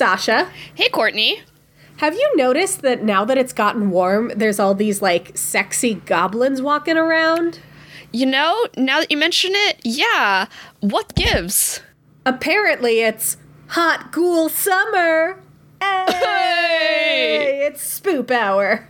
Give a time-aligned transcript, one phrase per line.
[0.00, 0.50] Sasha.
[0.74, 1.42] Hey, Courtney.
[1.98, 6.62] Have you noticed that now that it's gotten warm, there's all these like sexy goblins
[6.62, 7.60] walking around?
[8.10, 10.46] You know, now that you mention it, yeah.
[10.80, 11.82] What gives?
[12.24, 13.36] Apparently, it's
[13.66, 15.38] hot ghoul summer.
[15.82, 17.66] Hey, Hey!
[17.66, 18.88] it's spoop hour.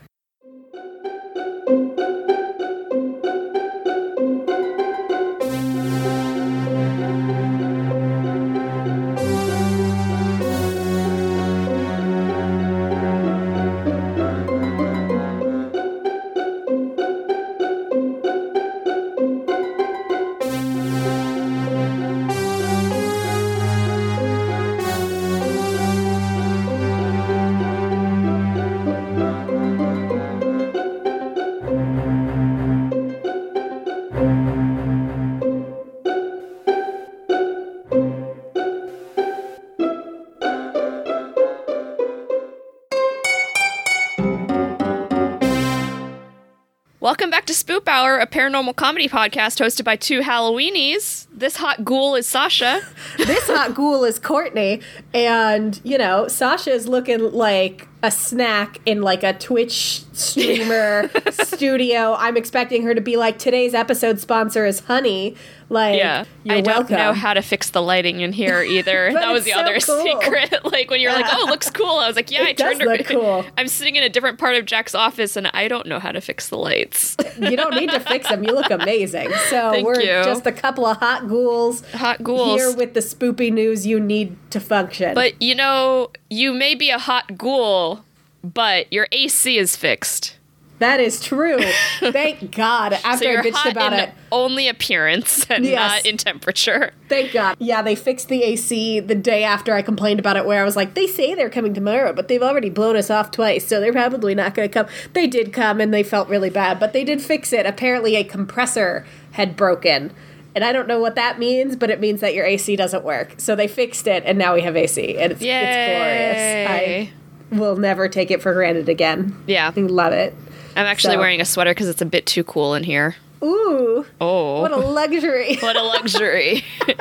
[48.40, 51.26] Paranormal comedy podcast hosted by two Halloweenies.
[51.30, 52.80] This hot ghoul is Sasha.
[53.30, 54.80] This hot ghoul is Courtney,
[55.14, 62.14] and you know Sasha is looking like a snack in like a Twitch streamer studio.
[62.18, 65.36] I'm expecting her to be like today's episode sponsor is Honey.
[65.68, 66.24] Like, Yeah.
[66.42, 69.12] you're I don't know how to fix the lighting in here either.
[69.12, 70.02] That was the so other cool.
[70.02, 70.64] secret.
[70.64, 71.98] like when you're like, oh, it looks cool.
[71.98, 73.44] I was like, yeah, It I does turned look cool.
[73.58, 76.20] I'm sitting in a different part of Jack's office and I don't know how to
[76.22, 77.16] fix the lights.
[77.38, 78.42] you don't need to fix them.
[78.42, 79.30] You look amazing.
[79.50, 80.24] So Thank we're you.
[80.24, 82.58] just a couple of hot ghouls Hot ghouls.
[82.60, 85.14] here with the spoopy news you need to function.
[85.14, 88.04] But you know, you may be a hot ghoul,
[88.42, 90.36] but your AC is fixed.
[90.78, 91.58] that is true.
[92.00, 92.94] Thank God.
[92.94, 95.76] So After I you're bitched about it, only appearance and Yes.
[96.04, 96.92] not in temperature.
[97.08, 97.56] Thank God.
[97.58, 100.76] Yeah, they fixed the AC the day after I complained about it, where I was
[100.76, 103.92] like, they say they're coming tomorrow, but they've already blown us off twice, so they're
[103.92, 104.86] probably not going to come.
[105.12, 107.66] They did come and they felt really bad, but they did fix it.
[107.66, 110.12] Apparently, a compressor had broken.
[110.54, 113.34] And I don't know what that means, but it means that your AC doesn't work.
[113.38, 116.68] So they fixed it, and now we have AC, and it's, it's glorious.
[116.70, 117.10] I
[117.52, 119.40] will never take it for granted again.
[119.46, 119.72] Yeah.
[119.76, 120.34] I love it.
[120.76, 123.16] I'm actually So- wearing a sweater because it's a bit too cool in here.
[123.42, 124.60] Ooh, Oh.
[124.60, 125.56] what a luxury.
[125.62, 126.64] What a luxury.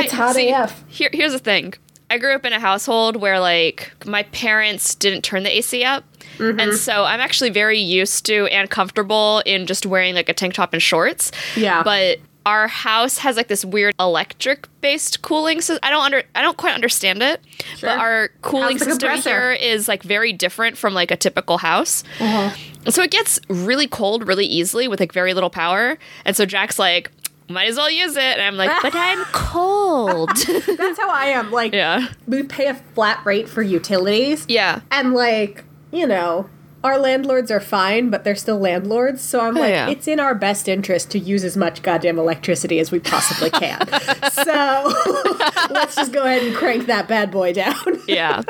[0.00, 0.84] It's hot AF.
[0.88, 1.74] Here, here's the thing.
[2.10, 6.04] I grew up in a household where like my parents didn't turn the AC up.
[6.38, 6.58] Mm-hmm.
[6.60, 10.54] And so I'm actually very used to and comfortable in just wearing like a tank
[10.54, 11.32] top and shorts.
[11.56, 11.82] Yeah.
[11.82, 16.40] But our house has like this weird electric based cooling so I don't under I
[16.40, 17.42] don't quite understand it.
[17.76, 17.90] Sure.
[17.90, 19.28] But our cooling system compressor?
[19.28, 22.04] here is like very different from like a typical house.
[22.18, 22.56] Uh-huh.
[22.90, 25.98] So it gets really cold really easily with like very little power.
[26.24, 27.10] And so Jack's like,
[27.50, 28.22] might as well use it.
[28.22, 30.30] And I'm like, but I'm cold.
[30.36, 31.50] That's how I am.
[31.50, 32.08] Like, yeah.
[32.26, 34.46] we pay a flat rate for utilities.
[34.48, 34.80] Yeah.
[34.90, 36.48] And like, you know,
[36.84, 39.20] our landlords are fine, but they're still landlords.
[39.20, 39.88] So I'm like, yeah.
[39.88, 43.86] it's in our best interest to use as much goddamn electricity as we possibly can.
[44.32, 44.92] so
[45.70, 47.74] let's just go ahead and crank that bad boy down.
[48.08, 48.42] Yeah.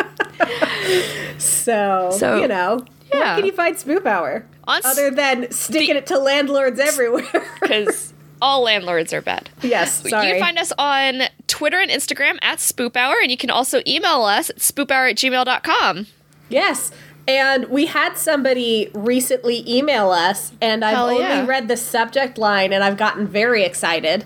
[1.39, 3.37] so, So, you know, yeah.
[3.37, 4.47] can you find Spoop Hour?
[4.65, 7.25] On Other than sticking it to landlords everywhere.
[7.61, 9.51] Because all landlords are bad.
[9.63, 10.29] yes, sorry.
[10.29, 13.81] You can find us on Twitter and Instagram at Spoop Hour, and you can also
[13.87, 16.07] email us at spoophour at gmail.com.
[16.49, 16.93] Yes.
[17.29, 21.45] And we had somebody recently email us, and I've Hell only yeah.
[21.47, 24.25] read the subject line, and I've gotten very excited.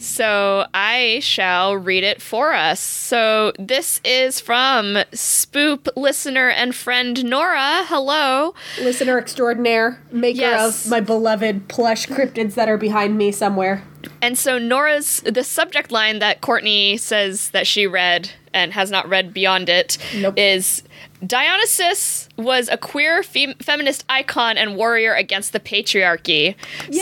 [0.00, 2.78] So I shall read it for us.
[2.78, 7.84] So this is from Spoop listener and friend Nora.
[7.88, 8.54] Hello.
[8.80, 10.84] Listener extraordinaire, maker Yes.
[10.84, 13.82] of my beloved plush cryptids that are behind me somewhere.
[14.22, 19.08] And so Nora's the subject line that Courtney says that she read and has not
[19.08, 19.96] read beyond it
[20.36, 21.28] is Nope.
[21.28, 26.54] Dionysus was a queer fem- feminist icon and warrior against the patriarchy.
[26.90, 26.98] Yay!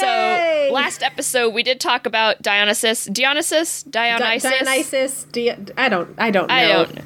[0.69, 4.51] So last episode we did talk about Dionysus, Dionysus, Di- Dionysus.
[4.51, 5.25] Dionysus.
[5.33, 6.15] Di- I don't.
[6.19, 6.55] I don't know.
[6.55, 6.99] I don't.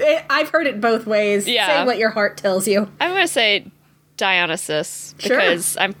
[0.00, 1.48] Eh, I've heard it both ways.
[1.48, 1.66] Yeah.
[1.80, 2.88] Say what your heart tells you.
[3.00, 3.66] I'm gonna say
[4.16, 5.36] Dionysus Sure.
[5.36, 5.94] because I'm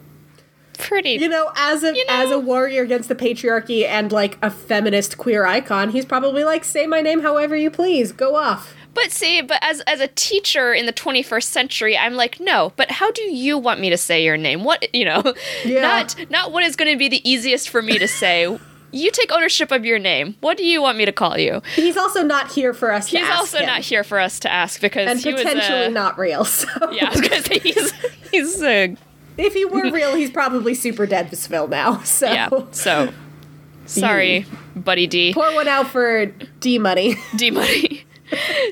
[0.82, 1.12] pretty.
[1.12, 4.50] You know, as a You know- as a warrior against the patriarchy and like a
[4.50, 8.12] feminist queer icon, he's probably like, say my name however you please.
[8.12, 8.74] Go off.
[8.94, 12.72] But see, but as as a teacher in the 21st century, I'm like, no.
[12.76, 14.64] But how do you want me to say your name?
[14.64, 15.22] What you know?
[15.64, 15.80] Yeah.
[15.80, 18.58] Not not what is going to be the easiest for me to say.
[18.94, 20.34] you take ownership of your name.
[20.40, 21.62] What do you want me to call you?
[21.74, 23.08] He's also not here for us.
[23.08, 23.66] to He's also him.
[23.66, 26.44] not here for us to ask because and potentially not real.
[26.44, 27.92] So Yeah, because he's
[28.30, 28.88] he's uh,
[29.38, 31.98] if he were real, he's probably super Deadville now.
[32.04, 32.48] So yeah.
[32.72, 33.12] So
[33.86, 34.46] sorry,
[34.76, 35.32] Buddy D.
[35.34, 36.26] pour one out for
[36.60, 37.16] D Money.
[37.36, 38.04] D money.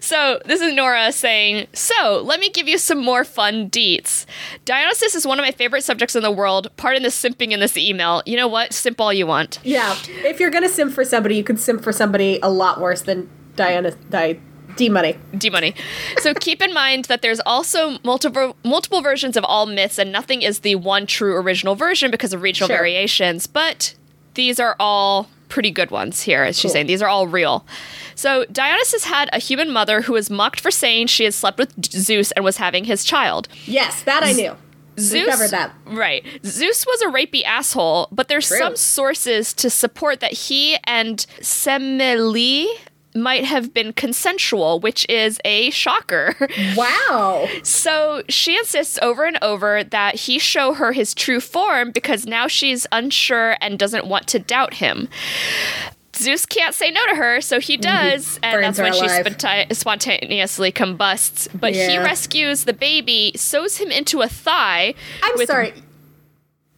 [0.00, 4.24] So this is Nora saying, So let me give you some more fun deets.
[4.64, 6.70] Dionysus is one of my favorite subjects in the world.
[6.78, 8.22] Pardon the simping in this email.
[8.24, 8.72] You know what?
[8.72, 9.58] Simp all you want.
[9.62, 13.02] Yeah, if you're gonna simp for somebody, you can simp for somebody a lot worse
[13.02, 13.90] than Diana.
[14.08, 14.40] Di,
[14.80, 15.14] D money.
[15.36, 15.74] D money.
[16.20, 20.40] So keep in mind that there's also multiple multiple versions of all myths, and nothing
[20.40, 22.78] is the one true original version because of regional Sure.
[22.78, 23.46] variations.
[23.46, 23.94] But
[24.34, 26.86] these are all pretty good ones here, as she's saying.
[26.86, 27.66] These are all real.
[28.14, 31.74] So Dionysus had a human mother who was mocked for saying she had slept with
[31.84, 33.48] Zeus and was having his child.
[33.66, 34.56] Yes, that I knew.
[34.98, 35.72] Zeus we covered that.
[35.86, 36.24] Right.
[36.44, 38.58] Zeus was a rapey asshole, but there's True.
[38.58, 42.66] some sources to support that he and Semele
[43.14, 46.34] might have been consensual, which is a shocker.
[46.76, 47.48] Wow.
[47.62, 52.46] So she insists over and over that he show her his true form because now
[52.46, 55.08] she's unsure and doesn't want to doubt him.
[56.16, 57.82] Zeus can't say no to her, so he mm-hmm.
[57.82, 61.48] does, and that's when she spontaneously combusts.
[61.48, 64.94] But he rescues the baby, sews him into a thigh.
[65.22, 65.72] I'm with sorry.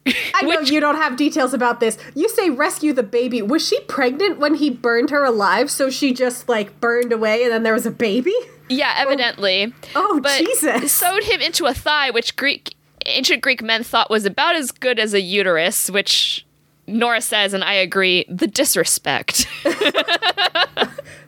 [0.35, 1.99] I know Which- you don't have details about this.
[2.15, 3.43] You say rescue the baby.
[3.43, 5.71] Was she pregnant when he burned her alive?
[5.71, 8.35] So she just like burned away and then there was a baby?
[8.69, 9.03] Yeah, oh.
[9.03, 9.73] evidently.
[9.95, 10.93] Oh, but Jesus.
[10.93, 12.75] Sewed him into a thigh, which Greek
[13.07, 16.47] ancient Greek men thought was about as good as a uterus, which
[16.87, 19.47] Nora says, and I agree, the disrespect.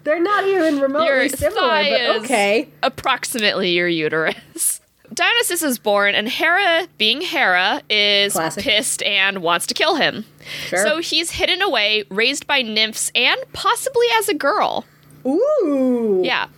[0.04, 2.68] They're not even remotely Your similar, but okay.
[2.82, 4.73] approximately your uterus.
[5.14, 8.62] Dionysus is born, and Hera, being Hera, is Classic.
[8.64, 10.24] pissed and wants to kill him.
[10.66, 10.84] Sure.
[10.84, 14.84] So he's hidden away, raised by nymphs, and possibly as a girl.
[15.26, 16.20] Ooh.
[16.24, 16.48] Yeah.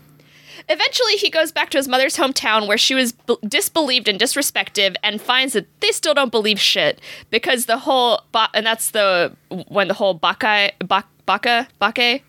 [0.68, 4.96] Eventually, he goes back to his mother's hometown where she was b- disbelieved and disrespected
[5.04, 7.00] and finds that they still don't believe shit
[7.30, 9.36] because the whole, ba- and that's the,
[9.68, 12.22] when the whole Bacchae, Bac- Baccha, Bacchae?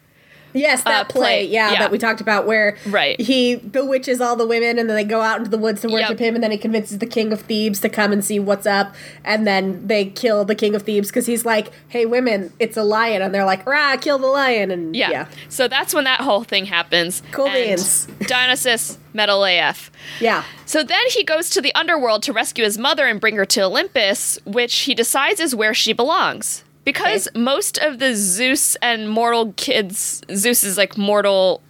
[0.57, 1.79] Yes, that Uh, play, play, yeah, yeah.
[1.79, 3.19] that we talked about, where Right.
[3.19, 6.11] he bewitches all the women, and then they go out into the woods to worship
[6.11, 6.19] Yep.
[6.19, 8.95] him, and then he convinces the king of Thebes to come and see what's up,
[9.23, 12.83] and then they kill the king of Thebes because he's like, "Hey, women, it's a
[12.83, 15.09] lion," and they're like, "Rah, kill the lion!" And Yeah.
[15.11, 17.21] yeah, So that's when that whole thing happens.
[17.31, 18.07] Cool beans.
[18.27, 19.91] Dionysus, metal AF.
[20.19, 20.43] yeah.
[20.65, 23.61] So then he goes to the underworld to rescue his mother and bring her to
[23.63, 26.63] Olympus, which he decides is where she belongs.
[26.87, 31.61] Because most of the Zeus and mortal kids, Zeus is like mortal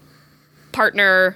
[0.72, 1.36] partner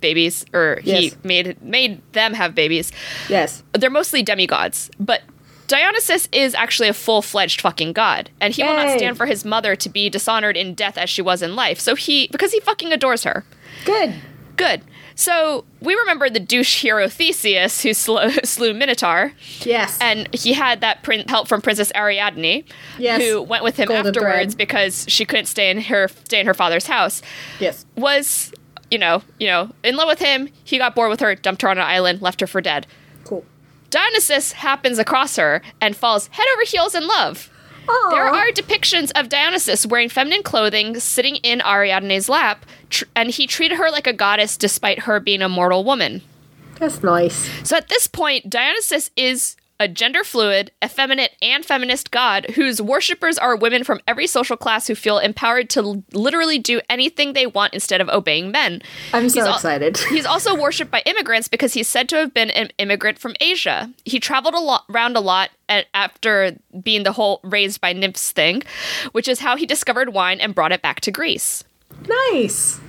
[0.00, 2.92] babies, or he made made them have babies.
[3.28, 5.22] yes, They're mostly demigods, but
[5.66, 9.44] Dionysus is actually a full fledged fucking god, and he will not stand for his
[9.44, 11.80] mother to be dishonored in death as she was in life.
[11.80, 13.44] So he, because he fucking adores her.
[13.84, 14.14] good.
[14.56, 14.82] Good.
[15.18, 20.82] So we remember the douche hero Theseus who slew, slew Minotaur, Yes, and he had
[20.82, 22.64] that prin- help from Princess Ariadne,
[22.98, 23.22] Yes.
[23.22, 26.54] who went with him Golden afterwards because she couldn't stay in her stay in her
[26.54, 27.22] father's house.
[27.58, 28.52] yes, Was
[28.90, 30.48] you know you know in love with him.
[30.64, 32.86] He got bored with her, dumped her on an island, left her for dead.
[33.24, 33.44] cool.
[33.88, 37.50] Dionysus happens across her and falls head over heels in love.
[38.10, 43.46] There are depictions of Dionysus wearing feminine clothing, sitting in Ariadne's lap, tr- and he
[43.46, 46.22] treated her like a goddess despite her being a mortal woman.
[46.78, 47.48] that's nice.
[47.68, 53.38] So at this point, Dionysus is a gender fluid, effeminate, and feminist god whose worshippers
[53.38, 57.74] are women from every social class who feel empowered to literally do anything they want
[57.74, 58.82] instead of obeying men.
[59.12, 59.96] I'm so al- excited.
[60.08, 63.92] He's also worshipped by immigrants because he's said to have been an immigrant from Asia.
[64.04, 65.50] He traveled a lot, around a lot
[65.94, 68.62] after being the whole raised by nymphs thing,
[69.12, 71.64] which is how he discovered wine and brought it back to Greece.
[72.32, 72.80] nice.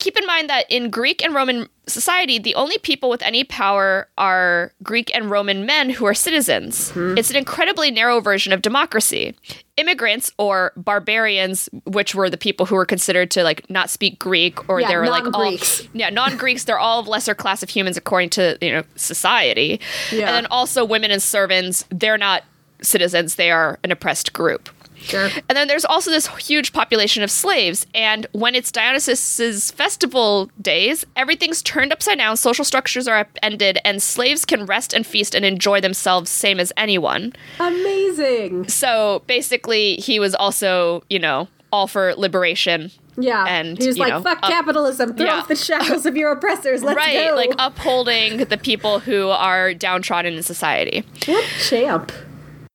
[0.00, 4.08] Keep in mind that in Greek and Roman society, the only people with any power
[4.16, 6.90] are Greek and Roman men who are citizens.
[6.90, 7.18] Hmm.
[7.18, 9.34] It's an incredibly narrow version of democracy.
[9.76, 14.68] Immigrants or barbarians, which were the people who were considered to like not speak Greek
[14.70, 15.56] or Yeah, they were like all
[15.92, 16.64] yeah non-Greeks.
[16.64, 19.80] They're all of lesser class of humans according to you know society.
[20.10, 20.28] Yeah.
[20.28, 21.84] And then also women and servants.
[21.90, 22.44] They're not
[22.82, 23.34] citizens.
[23.34, 24.70] They are an oppressed group.
[25.00, 25.30] Sure.
[25.48, 27.86] And then there's also this huge population of slaves.
[27.94, 34.02] And when it's Dionysus's festival days, everything's turned upside down, social structures are upended, and
[34.02, 37.32] slaves can rest and feast and enjoy themselves same as anyone.
[37.58, 38.68] Amazing.
[38.68, 42.90] So basically, he was also, you know, all for liberation.
[43.18, 43.44] Yeah.
[43.46, 45.14] And, he was like, know, fuck up- capitalism.
[45.14, 45.34] Throw yeah.
[45.34, 46.82] off the shackles of your oppressors.
[46.82, 47.34] Let's right, go.
[47.36, 51.04] like upholding the people who are downtrodden in society.
[51.26, 52.12] what champ?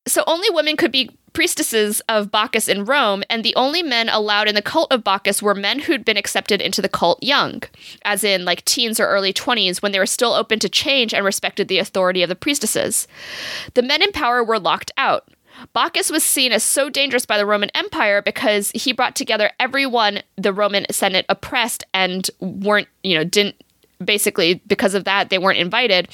[0.08, 4.48] So only women could be priestesses of Bacchus in Rome, and the only men allowed
[4.48, 7.62] in the cult of Bacchus were men who'd been accepted into the cult young,
[8.04, 11.26] as in like teens or early 20s, when they were still open to change and
[11.26, 13.08] respected the authority of the priestesses.
[13.74, 15.28] The men in power were locked out.
[15.74, 20.22] Bacchus was seen as so dangerous by the Roman Empire because he brought together everyone
[20.38, 23.56] the Roman Senate oppressed and weren't, you know, didn't
[24.04, 26.10] basically because of that they weren't invited.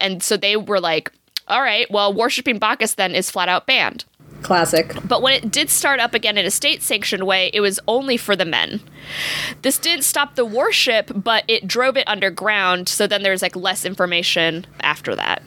[0.00, 1.12] And so they were like,
[1.48, 4.04] all right, well, worshiping Bacchus then is flat out banned.
[4.42, 4.94] Classic.
[5.04, 8.16] But when it did start up again in a state sanctioned way, it was only
[8.16, 8.80] for the men.
[9.62, 12.88] This didn't stop the worship, but it drove it underground.
[12.88, 15.42] So then there's like less information after that.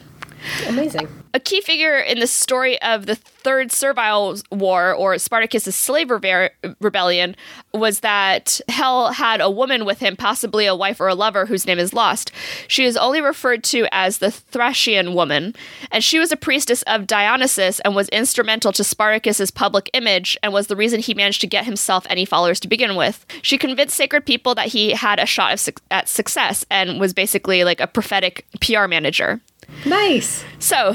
[0.66, 1.08] Amazing.
[1.34, 6.50] A key figure in the story of the Third Servile War, or Spartacus' slave rebe-
[6.80, 7.34] rebellion,
[7.72, 11.66] was that Hell had a woman with him, possibly a wife or a lover, whose
[11.66, 12.30] name is lost.
[12.68, 15.54] She is only referred to as the Thracian woman,
[15.90, 20.52] and she was a priestess of Dionysus and was instrumental to Spartacus' public image and
[20.52, 23.24] was the reason he managed to get himself any followers to begin with.
[23.40, 27.14] She convinced sacred people that he had a shot of su- at success and was
[27.14, 29.40] basically like a prophetic PR manager.
[29.86, 30.44] Nice.
[30.58, 30.94] So,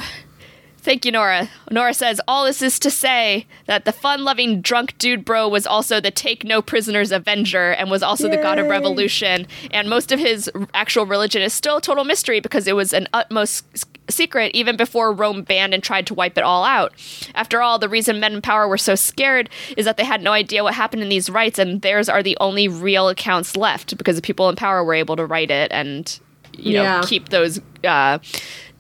[0.88, 1.50] thank you, Nora.
[1.70, 5.68] Nora says, All this is to say that the fun loving drunk dude bro was
[5.68, 9.48] also the take no prisoners avenger and was also the god of revolution.
[9.72, 13.10] And most of his actual religion is still a total mystery because it was an
[13.14, 13.66] utmost
[14.10, 16.94] secret even before Rome banned and tried to wipe it all out.
[17.36, 20.32] After all, the reason men in power were so scared is that they had no
[20.32, 24.16] idea what happened in these rites, and theirs are the only real accounts left because
[24.16, 26.20] the people in power were able to write it and,
[26.58, 27.02] you know, Yeah.
[27.06, 28.20] keep those uh,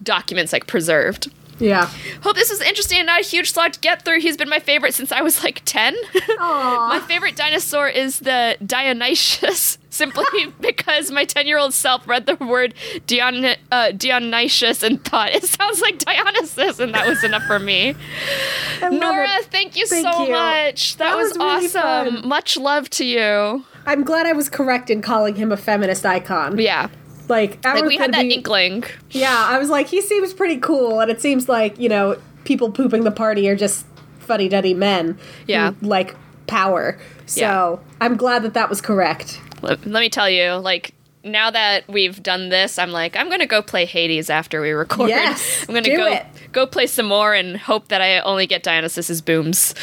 [0.01, 1.29] documents like preserved.
[1.59, 1.87] Yeah.
[2.21, 4.19] Hope this was interesting and not a huge slog to get through.
[4.21, 5.95] He's been my favorite since I was like 10.
[6.37, 10.23] my favorite dinosaur is the Deinonychus, simply
[10.59, 12.73] because my 10 year old self read the word
[13.07, 17.95] Dion- uh, Deinonychus and thought it sounds like Dionysus, and that was enough for me.
[18.81, 19.45] Nora, it.
[19.45, 20.31] thank you Thank so you.
[20.31, 20.97] much.
[20.97, 22.15] That, That was, was really awesome.
[22.21, 22.27] fun.
[22.27, 23.65] Much love to you.
[23.85, 26.57] I'm glad I was correct in calling him a feminist icon.
[26.59, 26.89] Yeah.
[27.27, 28.83] Like, Like we had that be- inkling.
[29.11, 32.71] Yeah, I was like, he seems pretty cool, and it seems like you know people
[32.71, 33.85] pooping the party are just
[34.19, 35.17] fuddy duddy men.
[35.47, 35.71] Yeah.
[35.71, 36.15] who like
[36.47, 36.97] power.
[37.25, 37.75] So Yeah.
[38.01, 39.41] I'm glad that that was correct.
[39.61, 40.93] Let, let me tell you, like
[41.23, 45.09] now that we've done this, I'm like, I'm gonna go play Hades after we record.
[45.09, 46.25] Yes, I'm gonna do go it.
[46.57, 49.75] Go play some more and hope that I only get Dionysus's booms,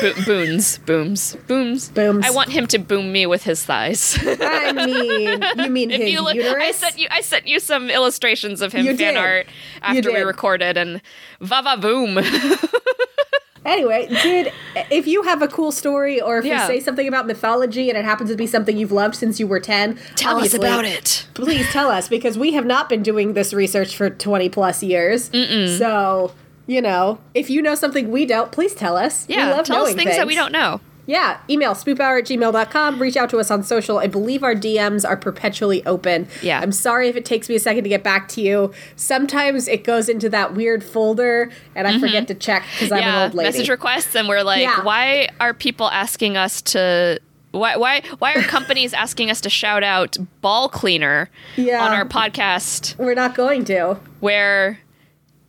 [0.00, 2.26] Bo- boons, booms, booms, Booms.
[2.26, 4.18] I want him to boom me with his thighs.
[4.20, 6.56] I mean, you mean if his you look, uterus?
[6.60, 9.16] I sent you, I sent you some illustrations of him You fan did.
[9.16, 9.46] art
[9.80, 11.00] after we recorded, and
[11.40, 12.18] va va boom.
[13.64, 14.52] Anyway, did
[14.90, 16.66] if you have a cool story or if Yeah.
[16.68, 19.46] we say something about mythology and it happens to be something you've loved since you
[19.46, 21.26] were 10, Tell us about it.
[21.34, 25.30] Please tell us because we have not been doing this research for 20 plus years.
[25.78, 26.32] So,
[26.66, 29.26] you know, if you know something we don't, please tell us.
[29.28, 30.80] we Yeah, love tell us knowing things, that we don't know.
[31.08, 33.00] Yeah, email spoophour at gmail.com.
[33.00, 33.98] Reach out to us on social.
[33.98, 36.28] I believe our DMs are perpetually open.
[36.42, 36.60] Yeah.
[36.60, 38.72] I'm sorry if it takes me a second to get back to you.
[38.94, 43.04] Sometimes it goes into that weird folder and I forget to check because I'm an
[43.04, 43.22] Mm-hmm.
[43.22, 43.48] old lady.
[43.48, 44.84] message requests, and we're like, Yeah.
[44.84, 47.18] why are people asking us to?
[47.52, 51.82] Why why why are companies asking us to shout out ball cleaner Yeah.
[51.86, 52.98] on our podcast?
[52.98, 53.94] We're not going to.
[54.20, 54.78] Where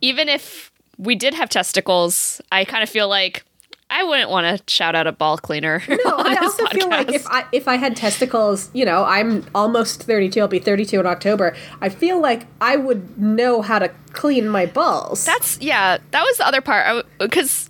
[0.00, 3.44] even if we did have testicles, I kind of feel like
[3.92, 5.82] I wouldn't want to shout out a ball cleaner.
[5.88, 10.04] No, I also feel like if I if I had testicles, you know, I'm almost
[10.04, 10.40] 32.
[10.40, 11.56] I'll be 32 in October.
[11.80, 15.24] I feel like I would know how to clean my balls.
[15.24, 15.98] That's yeah.
[16.12, 17.68] That was the other part because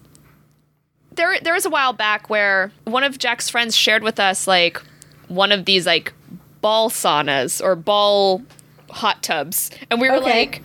[1.14, 4.80] there there was a while back where one of Jack's friends shared with us like
[5.28, 6.12] one of these like
[6.60, 8.42] ball saunas or ball
[8.90, 10.30] hot tubs, and we were Okay.
[10.46, 10.62] like,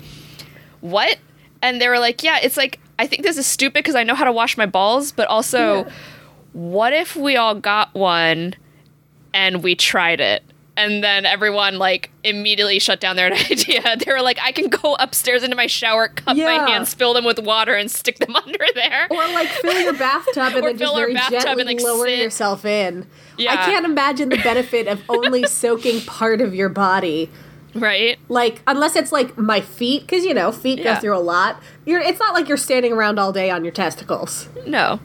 [0.82, 1.18] "What?"
[1.62, 4.16] And they were like, "Yeah, it's like I think this is stupid because I know
[4.16, 5.92] how to wash my balls, but also, Yeah.
[6.54, 8.56] what if we all got one
[9.34, 10.44] and we tried it?"
[10.78, 13.96] And then everyone like immediately shut down their idea.
[13.98, 16.58] They were like, "I can go upstairs into my shower, cup Yeah.
[16.58, 19.94] my hands, fill them with water, and stick them under there." or like fill your
[19.94, 23.06] bathtub and then just very gently and, like, lower sit- yourself in.
[23.40, 27.30] I can't imagine the benefit of only soaking part of your body.
[27.76, 28.18] Right?
[28.30, 30.96] Like unless it's like my feet, because you know feet Yeah.
[30.96, 31.62] go through a lot.
[31.86, 32.00] You're.
[32.02, 34.48] It's not like you're standing around all day on your testicles.
[34.66, 35.00] No,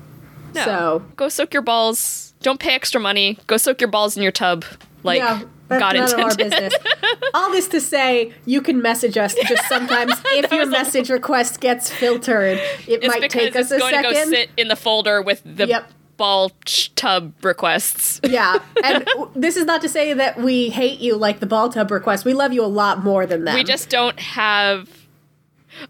[0.55, 0.65] no.
[0.65, 2.35] So- go soak your balls.
[2.43, 3.39] Don't pay extra money.
[3.47, 4.65] Go soak your balls in your tub.
[5.03, 6.75] Like yeah, that's God none of our business.
[7.35, 9.35] All this to say, you can message us.
[9.49, 13.79] Just sometimes, if your message request gets filtered, it It's might take us it's a
[13.79, 14.11] going second.
[14.11, 15.91] to go sit in the folder with the Yep.
[16.21, 16.53] Ball
[16.97, 18.21] tub requests.
[18.31, 21.91] Yeah, and this is not to say that we hate you like the ball tub
[21.91, 22.25] request.
[22.27, 23.55] We love you a lot more than that.
[23.55, 24.89] We just don't have.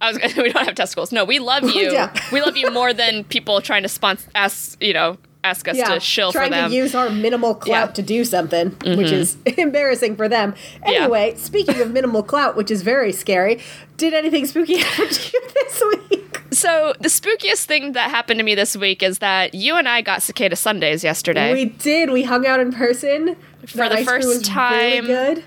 [0.00, 1.10] I was gonna, we don't have testicles.
[1.10, 1.90] No, we love you.
[1.92, 2.14] Yeah.
[2.32, 5.94] we love you more than people trying to sponsor ask you know ask us yeah,
[5.94, 6.70] to shill trying for them.
[6.70, 7.84] to use our minimal clout Yeah.
[7.86, 7.92] Mm-hmm.
[7.94, 10.54] to do something, which is embarrassing for them.
[10.84, 13.58] Anyway, speaking of minimal clout, which is very scary,
[13.96, 16.29] did anything spooky happen to you this week?
[16.52, 20.00] So the spookiest thing that happened to me this week is that you and I
[20.02, 21.52] got cicada sundaes yesterday.
[21.52, 22.10] We did.
[22.10, 25.06] We hung out in person For the cream first time.
[25.06, 25.44] Really good.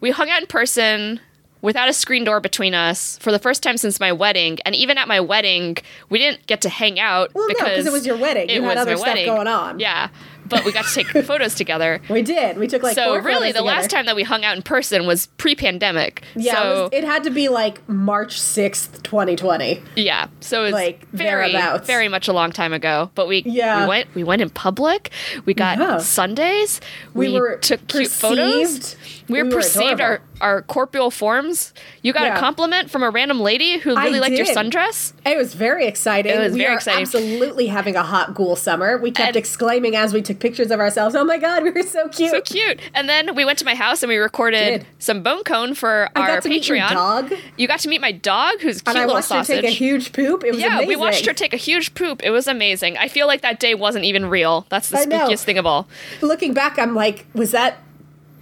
[0.00, 1.20] we hung out in person
[1.60, 4.58] without a screen door between us for the first time since my wedding.
[4.64, 5.76] And even at my wedding,
[6.08, 8.48] we didn't get to hang out Well, no, because 'cause it was your wedding.
[8.48, 9.26] It You had was other my stuff wedding.
[9.26, 9.80] going on.
[9.80, 10.08] Yeah,
[10.48, 12.00] but we got to take photos together.
[12.08, 12.58] We did.
[12.58, 15.26] We took like so really, the last time that we hung out in person was
[15.38, 16.22] pre-pandemic.
[16.36, 19.82] Yeah, so it, was, it had to be like March sixth, twenty twenty.
[19.96, 21.86] yeah, so it's like, very, thereabouts.
[21.86, 23.10] very much a long time ago.
[23.14, 23.82] But we Yeah.
[23.82, 25.10] we went we went in public.
[25.44, 25.98] We got Yeah.
[25.98, 26.80] sundaes.
[27.14, 28.96] We, We, were took cute photos.
[29.34, 29.52] Perceived.
[29.52, 30.24] We perceived our, adorable.
[30.40, 31.72] our corporeal forms.
[32.02, 32.36] You got Yeah.
[32.36, 34.56] a compliment from a random lady who really I liked your did.
[34.56, 35.12] sundress.
[35.26, 36.32] It was very exciting.
[36.32, 37.02] It was we very exciting.
[37.02, 38.96] absolutely having a hot ghoul summer.
[38.98, 41.82] We kept And- exclaiming as we took pictures of ourselves, "Oh my god, we were
[41.82, 42.80] so cute!" So cute.
[42.94, 46.20] And then we went to my house and we recorded some bone cone for I
[46.20, 46.90] our got to meet your Patreon.
[46.92, 49.56] dog, You got to meet my dog, who's cute and I little watched sausage.
[49.56, 50.44] her take a huge poop.
[50.44, 50.88] It was yeah, amazing.
[50.88, 52.22] we watched her take a huge poop.
[52.24, 52.96] It was amazing.
[52.96, 54.66] I feel like that day wasn't even real.
[54.68, 55.88] That's the spookiest thing of all.
[56.22, 57.78] Looking back, I'm like, was that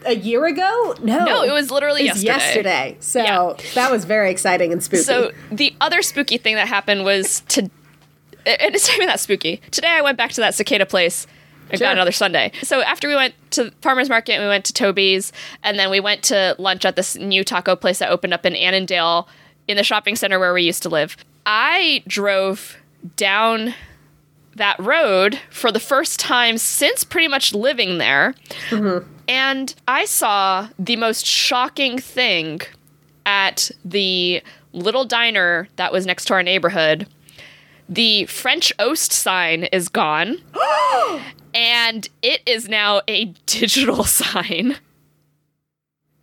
[0.07, 0.95] a year ago?
[1.03, 2.95] No, No, it was literally It was yesterday.
[2.95, 2.97] yesterday.
[3.01, 3.53] So Yeah.
[3.75, 5.03] that was very exciting and spooky.
[5.03, 9.61] So the other spooky thing that happened was to, and it's not even that spooky.
[9.71, 11.27] Today I went back to that cicada place
[11.71, 11.87] and Sure.
[11.87, 12.53] got another sundae.
[12.63, 15.33] So after we went to farmers market, we went to Toby's,
[15.65, 18.55] and then we went to lunch at this new taco place that opened up in
[18.55, 19.29] Annandale,
[19.67, 21.17] in the shopping center where we used to live.
[21.45, 22.77] I drove
[23.17, 23.75] down
[24.57, 28.35] that road for the first time since pretty much living there.
[29.29, 32.61] And I saw the most shocking thing
[33.25, 37.07] at the little diner that was next to our neighborhood.
[37.89, 40.39] The French Oast sign is gone.
[41.55, 44.77] and it is now a digital sign.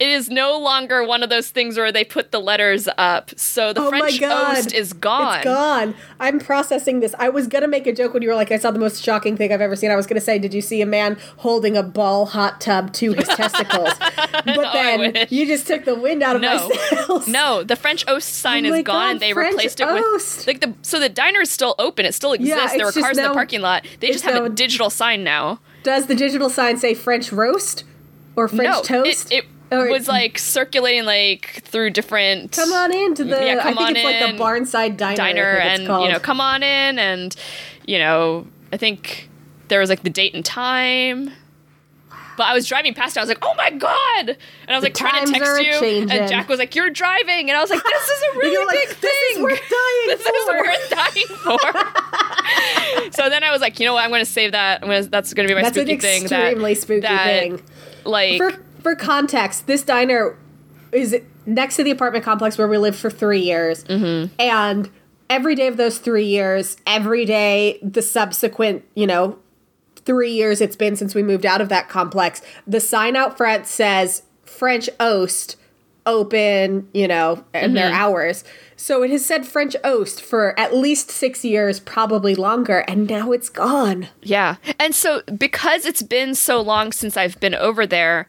[0.03, 3.31] It is no longer one of those things where they put the letters up.
[3.39, 4.57] So the Oh French God.
[4.57, 5.37] Oast is gone.
[5.37, 5.95] It's gone.
[6.19, 7.15] I'm processing this.
[7.19, 9.37] I was gonna make a joke when you were like, I saw the most shocking
[9.37, 9.91] thing I've ever seen.
[9.91, 13.13] I was gonna say, Did you see a man holding a ball hot tub to
[13.13, 13.93] his testicles?
[13.97, 16.67] But I then you just took the wind out of No.
[16.67, 17.27] my sails.
[17.29, 19.87] No, the French Oast oh sign Oh is gone, God, and they French replaced it
[19.87, 20.39] Oast.
[20.39, 22.05] with like the so the diner is still open.
[22.05, 22.57] It still exists.
[22.73, 23.85] Yeah, there were cars in the parking lot.
[24.01, 25.61] They just have now- a digital sign now.
[25.83, 27.85] Does the digital sign say French roast
[28.35, 29.31] or French no, toast?
[29.31, 29.45] it, it
[29.81, 33.45] Or- was like circulating like through different Come on into the.
[33.45, 34.43] Yeah, come I think on it's like the.
[34.43, 35.15] Barnside Diner.
[35.15, 37.35] diner, and you know, come on in, and
[37.85, 39.29] you know, I think
[39.67, 41.31] there was like the date and time.
[42.35, 43.19] But I was driving past it.
[43.19, 46.09] I was like, "Oh my god!" And I was like trying to text you, changing.
[46.17, 48.75] and Jack was like, "You're driving," and I was like, "This is a really like,
[48.75, 49.35] big this thing.
[49.37, 50.33] is worth dying this for.
[50.35, 51.27] is worth dying
[53.11, 54.03] for." so then I was like, "You know what?
[54.03, 54.81] I'm going to save that.
[54.81, 56.25] I'm gonna, that's going to be my That's an spooky thing.
[56.27, 57.61] That, extremely spooky that, thing.
[58.03, 58.51] Like, for
[58.83, 60.37] for context, this diner
[60.91, 61.15] is
[61.45, 64.33] next to the apartment complex where we lived for three years, Mm-hmm.
[64.39, 64.89] and
[65.29, 69.39] every day of those three years, every day the subsequent, you know,
[70.05, 73.65] three years it's been since we moved out of that complex, the sign out front
[73.65, 75.55] says French Oast
[76.05, 77.95] open, you know, and their Mm-hmm.
[78.01, 78.43] hours.
[78.75, 83.31] So it has said French Oast for at least six years, probably longer, and now
[83.31, 84.09] it's gone.
[84.21, 84.57] Yeah.
[84.77, 88.27] And so because it's been so long since I've been over there,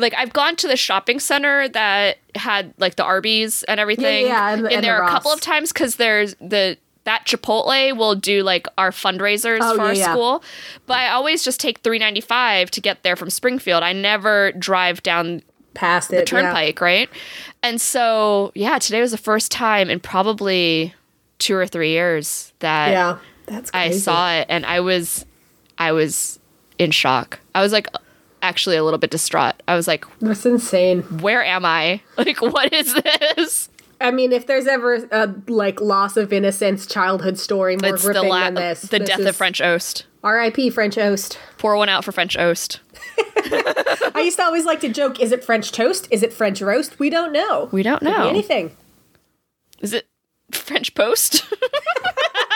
[0.00, 4.26] like I've gone to the shopping center that had like the Arby's and everything.
[4.26, 7.26] yeah, and the- and there the are a couple of times because there's the that
[7.26, 10.12] Chipotle will do like our fundraisers Oh, for yeah, our yeah.
[10.12, 10.44] school,
[10.86, 13.82] but I always just take three ninety five to get there from Springfield.
[13.82, 16.16] I never drive down Past it.
[16.16, 16.24] yeah.
[16.24, 17.08] Turnpike, right?
[17.62, 20.94] And so yeah, today was the first time in probably
[21.38, 25.24] two or three years that Yeah, that's I saw it and I was
[25.78, 26.38] I was
[26.78, 27.40] in shock.
[27.54, 27.86] I was like
[28.42, 29.62] actually a little bit distraught.
[29.68, 31.02] I was like, That's insane.
[31.20, 32.00] where am I?
[32.16, 33.68] Like what is this?
[34.00, 38.12] I mean, if there's ever a like loss of innocence childhood story more It's the
[38.12, 40.06] gripping la- than this, the this death of French Oast.
[40.22, 40.70] R.I.P.
[40.70, 41.38] French Oast.
[41.58, 42.80] Pour one out for French Oast.
[43.36, 46.08] I used to always like to joke: Is it French toast?
[46.10, 46.98] Is it French roast?
[46.98, 47.68] We don't know.
[47.72, 48.28] We don't know.
[48.28, 48.74] anything.
[49.80, 50.06] Is it
[50.52, 51.44] French Post?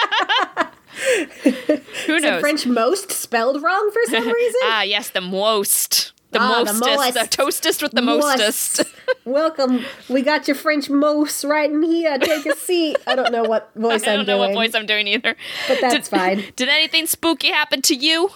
[2.06, 2.40] Who Is knows?
[2.40, 4.60] French most spelled wrong for some reason?
[4.64, 6.12] ah, yes, the most.
[6.30, 6.82] The Ah, mostest.
[7.14, 7.30] The, most.
[7.30, 8.22] toastest with the Most.
[8.22, 8.82] mostest.
[9.24, 9.84] Welcome.
[10.08, 12.18] We got your French most right in here.
[12.18, 12.96] Take a seat.
[13.06, 15.36] I don't know what voice I don't know doing, what voice I'm doing either.
[15.68, 16.44] but that's did, fine.
[16.56, 18.30] Did anything spooky happen to you?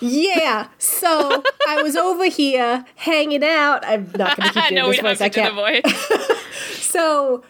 [0.00, 0.68] Yeah.
[0.76, 3.82] So I was over here hanging out.
[3.86, 5.20] I'm not going to keep doing no, this voice.
[5.22, 5.54] I the can't.
[5.54, 6.84] voice.
[6.84, 7.42] So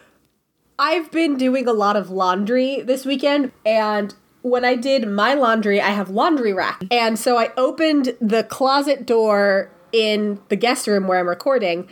[0.79, 5.81] I've been doing a lot of laundry this weekend and when I did my laundry,
[5.81, 6.83] I have laundry rack.
[6.91, 11.89] And so I opened the closet door in the guest room where I'm recording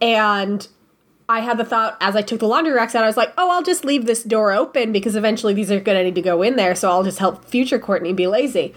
[0.00, 0.66] and
[1.28, 3.50] I had the thought as I took the laundry racks out, I was like, oh,
[3.50, 6.42] I'll just leave this door open because eventually these are going to need to go
[6.42, 6.74] in there.
[6.74, 8.74] So I'll just help future Courtney be lazy.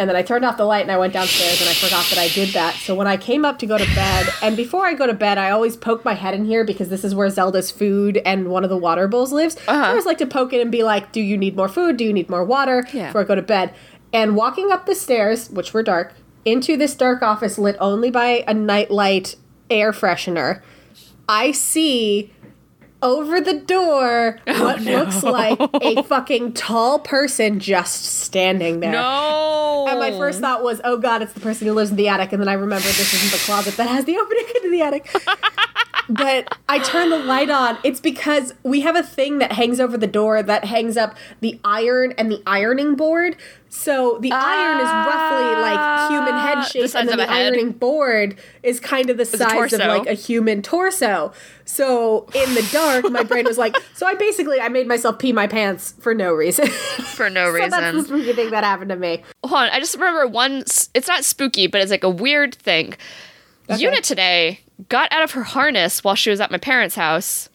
[0.00, 2.18] And then I turned off the light and I went downstairs and I forgot that
[2.18, 2.74] I did that.
[2.74, 5.38] So when I came up to go to bed, and before I go to bed,
[5.38, 8.64] I always poke my head in here because this is where Zelda's food and one
[8.64, 9.56] of the water bowls lives.
[9.68, 9.72] Uh-huh.
[9.72, 11.96] I always like to poke it and be like, do you need more food?
[11.96, 12.84] Do you need more water?
[12.92, 13.06] Yeah.
[13.06, 13.72] Before I go to bed.
[14.12, 18.44] And walking up the stairs, which were dark, into this dark office lit only by
[18.48, 19.36] a nightlight
[19.70, 20.60] air freshener,
[21.28, 22.32] I see
[23.04, 28.92] over the door oh, what looks like a fucking tall person just standing there.
[28.92, 29.86] No.
[29.88, 32.32] And my first thought was, oh god, it's the person who lives in the attic.
[32.32, 35.10] And then I remembered this isn't the closet that has the opening into the attic.
[36.08, 37.78] but I turn the light on.
[37.84, 41.60] It's because we have a thing that hangs over the door that hangs up the
[41.62, 43.36] iron and the ironing board.
[43.76, 47.26] So the iron is roughly like human head Ah, shape, the size and then of
[47.26, 47.52] the a head.
[47.52, 51.32] ironing board is kind of the size of like a human torso.
[51.64, 55.32] So in the dark, my brain was like, so I basically I made myself pee
[55.32, 56.68] my pants for no reason.
[57.14, 59.22] For no so that's the spooky thing that happened to me.
[59.44, 59.68] Hold on.
[59.70, 60.62] I just remember one.
[60.94, 62.94] It's not spooky, but it's like a weird thing.
[63.70, 67.48] Una today got out of her harness while she was at my parents' house,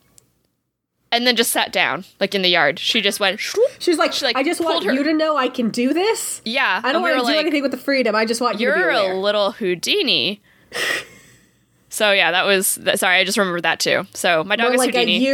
[1.12, 2.80] and then just sat down, like in the yard.
[2.80, 3.40] She just went.
[3.80, 6.42] She's like, She, like, I just want her- you to know I can do this.
[6.46, 8.16] Yeah, I don't and we want to were do like, anything with the freedom.
[8.16, 10.42] I just want you to be You're a little Houdini.
[11.90, 12.76] so yeah, that was.
[12.76, 14.06] That, sorry, I just remembered that too.
[14.14, 15.18] So my dog More is like Houdini.
[15.18, 15.30] a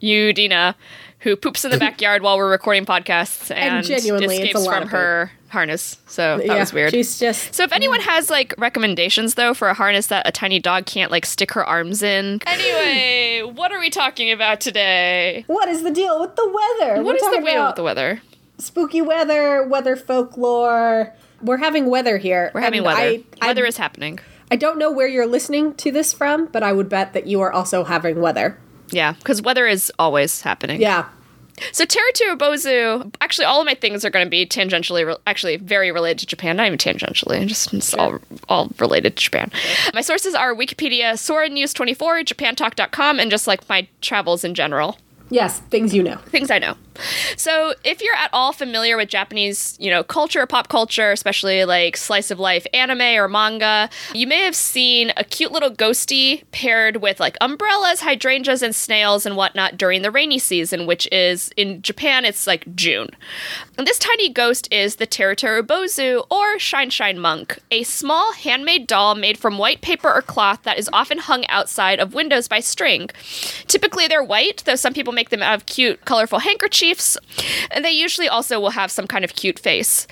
[0.00, 0.76] you, Dina.
[1.20, 4.80] who poops in the backyard while we're recording podcasts and, genuinely, it's a escapes lot
[4.80, 5.96] from her harness.
[6.06, 6.90] So that yeah, was weird.
[6.90, 10.60] She's just So if anyone has like recommendations though for a harness that a tiny
[10.60, 12.40] dog can't like stick her arms in.
[12.46, 15.44] Anyway, what are we talking about today?
[15.46, 17.02] what is the deal with the weather?
[17.02, 18.20] What We're is the deal with the weather?
[18.58, 21.12] spooky weather, weather folklore.
[21.42, 22.50] We're having weather here.
[22.54, 23.00] We're having weather.
[23.00, 24.20] I, I, weather is happening.
[24.50, 27.40] I don't know where you're listening to this from, but I would bet that you
[27.40, 28.58] are also having weather.
[28.90, 30.80] Yeah, because weather is always happening.
[30.80, 31.08] Yeah.
[31.72, 35.56] So Teruteru Bozu, actually, all of my things are going to be tangentially, re- actually,
[35.56, 36.56] very related to Japan.
[36.56, 39.50] Not even tangentially, just it's all all related to Japan.
[39.92, 44.98] My sources are Wikipedia, Sora News 24, JapanTalk.com, and just like my travels in general.
[45.30, 46.16] Yes, things you know.
[46.26, 46.76] things I know.
[47.36, 51.96] So, if you're at all familiar with Japanese, you know, culture, pop culture, especially like
[51.96, 56.98] slice of life anime or manga, you may have seen a cute little ghosty paired
[56.98, 61.82] with like umbrellas, hydrangeas, and snails and whatnot during the rainy season, which is in
[61.82, 63.08] Japan, it's like June.
[63.76, 68.86] And this tiny ghost is the Teruteru Bozu or Shine Shine Monk, a small handmade
[68.86, 72.60] doll made from white paper or cloth that is often hung outside of windows by
[72.60, 73.10] string.
[73.66, 76.83] Typically, they're white, though some people make them out of cute, colorful handkerchiefs,
[77.70, 80.06] and they usually also will have some kind of cute face.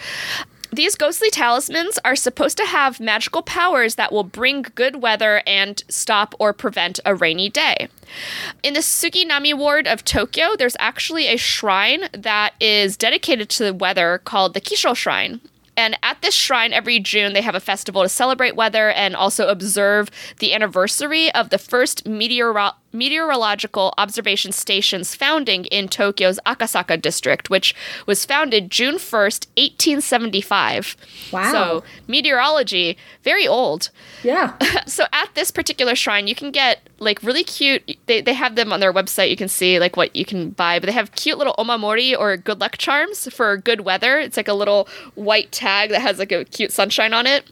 [0.75, 5.83] These ghostly talismans are supposed to have magical powers that will bring good weather and
[5.89, 7.89] stop or prevent a rainy day.
[8.63, 13.75] In the Suginami ward of Tokyo, there's actually a shrine that is dedicated to the
[13.75, 15.43] weather called the Kisho Shrine.
[15.77, 19.49] And at this shrine, every June, they have a festival to celebrate weather and also
[19.49, 27.51] observe the anniversary of the first meteoro- meteorological observation station's founding in Tokyo's Akasaka district,
[27.51, 27.75] which
[28.07, 30.97] was founded June 1st, 1875.
[31.33, 31.53] Wow.
[31.53, 33.91] So, meteorology, very old.
[34.23, 34.55] Yeah.
[34.87, 38.73] So, at this particular shrine, you can get like really cute, they, they have them
[38.73, 39.31] on their website.
[39.31, 42.37] You can see like what you can buy, but they have cute little omamori or
[42.37, 44.19] good luck charms for good weather.
[44.19, 47.51] It's like a little white tag that has like a cute sunshine on it.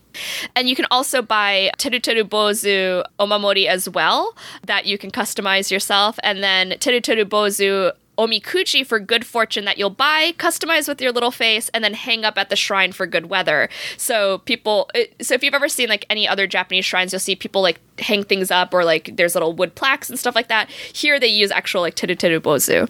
[0.55, 6.18] And you can also buy Teruteru Bozu Omamori as well that you can customize yourself.
[6.23, 11.31] And then Teruteru Bozu Omikuji for good fortune that you'll buy, customize with your little
[11.31, 13.70] face, and then hang up at the shrine for good weather.
[13.96, 14.90] So people,
[15.23, 18.23] so if you've ever seen like any other Japanese shrines, you'll see people like hang
[18.23, 20.68] things up or like there's little wood plaques and stuff like that.
[20.70, 22.83] Here they use actual like teruteru bozu.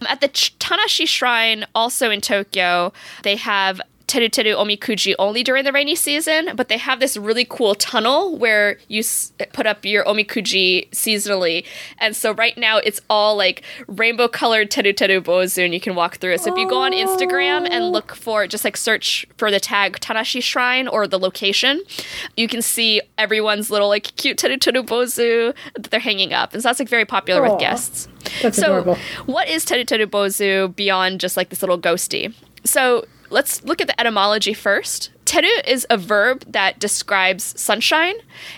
[0.00, 5.72] Um, at the Tanashi Shrine, also in Tokyo, they have Teruteru Omikuji only during the
[5.72, 10.04] rainy season, but they have this really cool tunnel where you s- put up your
[10.04, 11.64] Omikuji seasonally.
[11.98, 16.16] And so right now it's all like rainbow colored Teruteru Bozu and you can walk
[16.18, 16.40] through it.
[16.42, 19.98] So if you go on Instagram and look for just like search for the tag
[20.00, 21.82] Tanashi Shrine or the location,
[22.36, 26.52] you can see everyone's little like cute Teruteru Bozu that they're hanging up.
[26.52, 27.52] And so that's like very popular Aw.
[27.52, 28.06] with guests.
[28.42, 28.96] That's so, adorable.
[29.26, 32.34] what is Teruteru Bozu beyond just like this little ghosty?
[32.64, 35.10] So, let's look at the etymology first.
[35.24, 38.14] Teru is a verb that describes sunshine,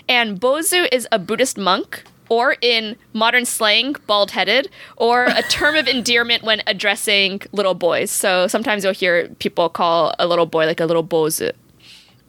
[0.07, 5.75] and Bozu is a Buddhist monk, or in modern slang, bald headed, or a term
[5.75, 8.11] of endearment when addressing little boys.
[8.11, 11.51] So, sometimes you'll hear people call a little boy like a little Bozu.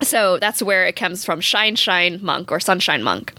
[0.00, 3.34] So that's where it comes from shine, shine monk or sunshine monk.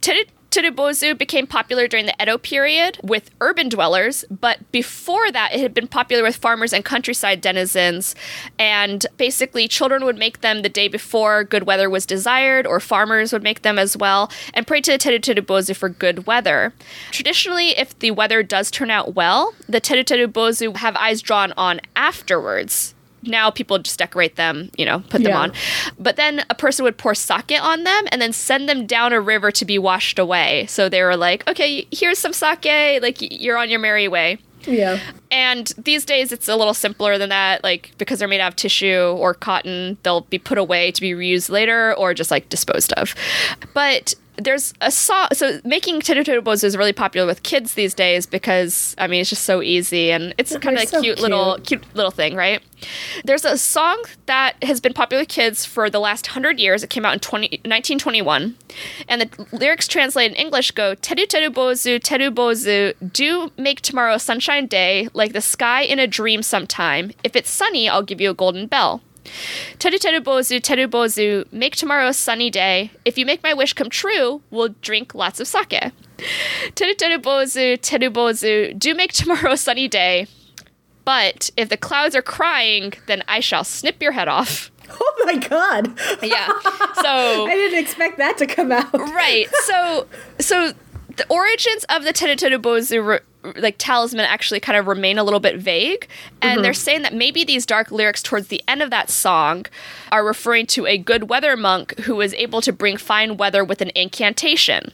[0.00, 5.60] Teru Teru became popular during the Edo period with urban dwellers, but before that, it
[5.60, 8.14] had been popular with farmers and countryside denizens.
[8.58, 13.32] And basically, children would make them the day before good weather was desired, or farmers
[13.32, 16.72] would make them as well, and pray to the Teru Teru Bozu for good weather.
[17.10, 21.52] Traditionally, if the weather does turn out well, the Teru Teru Bozu have eyes drawn
[21.56, 25.40] on afterwards now people just decorate them, you know, put them Yeah.
[25.40, 25.52] on.
[25.98, 29.20] But then a person would pour sake on them and then send them down a
[29.20, 30.66] river to be washed away.
[30.68, 32.64] So they were like, okay, here's some sake,
[33.02, 34.38] like you're on your merry way.
[34.66, 34.98] Yeah.
[35.30, 38.56] And these days it's a little simpler than that, like because they're made out of
[38.56, 42.92] tissue or cotton, they'll be put away to be reused later or just like disposed
[42.94, 43.14] of.
[43.74, 48.94] But there's a song so making bozu is really popular with kids these days because
[48.98, 51.82] I mean it's just so easy and it's kind of a so cute, little cute.
[51.82, 52.62] cute little thing, right?
[53.24, 56.82] There's a song that has been popular with kids for the last 100 years.
[56.82, 58.56] It came out in 20, 1921.
[59.08, 64.14] And the lyrics translated in English go Teru teru bozu, teru bozu, do make tomorrow
[64.14, 67.12] a sunshine day, like the sky in a dream sometime.
[67.24, 69.02] If it's sunny, I'll give you a golden bell.
[69.78, 72.90] Teru teru bozu, teru bozu, make tomorrow a sunny day.
[73.04, 75.92] If you make my wish come true, we'll drink lots of sake.
[76.74, 80.26] Teru teru bozu, teru bozu, do make tomorrow a sunny day.
[81.04, 84.70] But if the clouds are crying, then I shall snip your head off.
[84.90, 85.98] Oh my god.
[86.22, 86.48] Yeah.
[87.02, 88.90] So I didn't expect that to come out.
[88.94, 89.46] right.
[89.64, 90.06] So
[90.38, 90.72] so
[91.16, 93.20] the origins of the Teru Teru Bozu re-
[93.56, 96.08] like talisman actually kind of remain a little bit vague,
[96.42, 99.66] and they're saying that maybe these dark lyrics towards the end of that song
[100.12, 103.80] are referring to a good weather monk who was able to bring fine weather with
[103.80, 104.92] an incantation,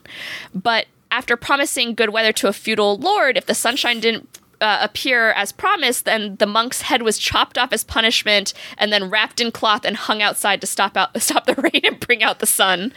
[0.55, 5.31] but after promising good weather to a feudal lord, if the sunshine didn't uh, appear
[5.33, 9.53] as promised, then the monk's head was chopped off as punishment and then wrapped in
[9.53, 12.93] cloth and hung outside to stop out stop the rain and bring out the sun.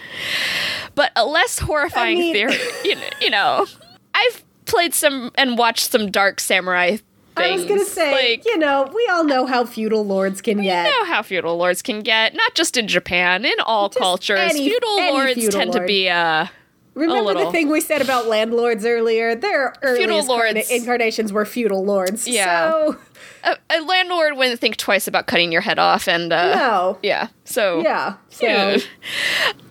[0.96, 3.66] But a less horrifying I mean- theory, you know, you know,
[4.16, 7.04] I've played some and watched some dark samurai things.
[7.38, 10.84] I was gonna say, like, you know, we all know how feudal lords can get.
[10.84, 14.40] know how feudal lords can get, not just in Japan, in all cultures.
[14.40, 16.48] any- feudal any lords feudal tend to be uh
[16.96, 17.46] Remember little.
[17.46, 19.36] the thing we said about landlords earlier?
[19.36, 20.46] Their earliest lords.
[20.54, 22.28] carna- incarnations were feudal lords.
[22.28, 22.72] Yeah.
[22.72, 22.98] So,
[23.44, 26.98] a, a landlord wouldn't think twice about cutting your head off and uh no.
[27.04, 27.28] yeah.
[27.46, 28.16] So Yeah.
[28.30, 28.78] So, Yeah.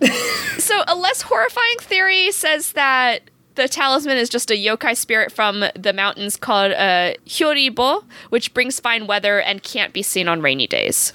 [0.59, 3.23] So, a less horrifying theory says that
[3.57, 8.81] the talisman is just a yokai spirit from the mountains called uh, Hiyoribo, which brings
[8.81, 11.12] fine weather and can't be seen on rainy days.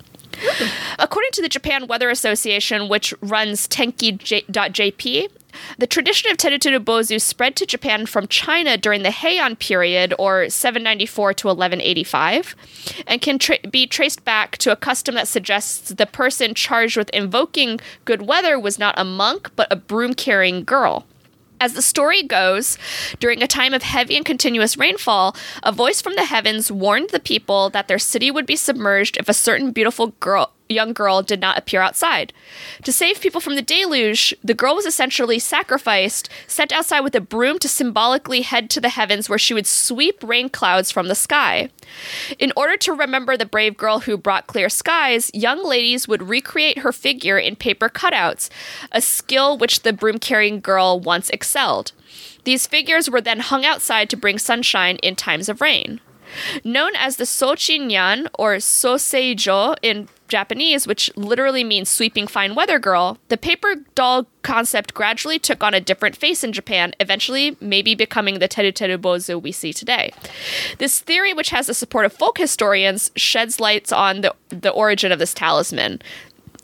[0.98, 5.28] According to the Japan Weather Association, which runs Tenki.jp,
[5.78, 10.50] the tradition of Teruteru Bozu spread to Japan from China during the Heian period, or
[10.50, 12.56] 794 to 1185,
[13.06, 17.10] and can tra- be traced back to a custom that suggests the person charged with
[17.10, 21.06] invoking good weather was not a monk, but a broom carrying girl.
[21.62, 22.76] As the story goes,
[23.20, 27.20] during a time of heavy and continuous rainfall, a voice from the heavens warned the
[27.20, 31.40] people that their city would be submerged if a certain beautiful girl, young girl did
[31.40, 32.34] not appear outside.
[32.84, 37.22] To save people from the deluge, the girl was essentially sacrificed, sent outside with a
[37.22, 41.16] broom to symbolically head to the heavens where she would sweep rain clouds from the
[41.16, 41.70] sky.
[42.40, 46.80] In order to remember the brave girl who brought clear skies, young ladies would recreate
[46.80, 48.50] her figure in paper cutouts,
[48.92, 51.92] a skill which the broom carrying girl once excelled.
[52.44, 56.02] These figures were then hung outside to bring sunshine in times of rain.
[56.64, 63.18] Known as the Sochinyan or Soseijo in Japanese, which literally means sweeping fine weather girl,
[63.28, 68.40] the paper doll concept gradually took on a different face in Japan, eventually maybe becoming
[68.40, 70.14] the teru teru bozu we see today.
[70.78, 75.12] This theory, which has the support of folk historians, sheds lights on the, the origin
[75.12, 76.02] of this talisman.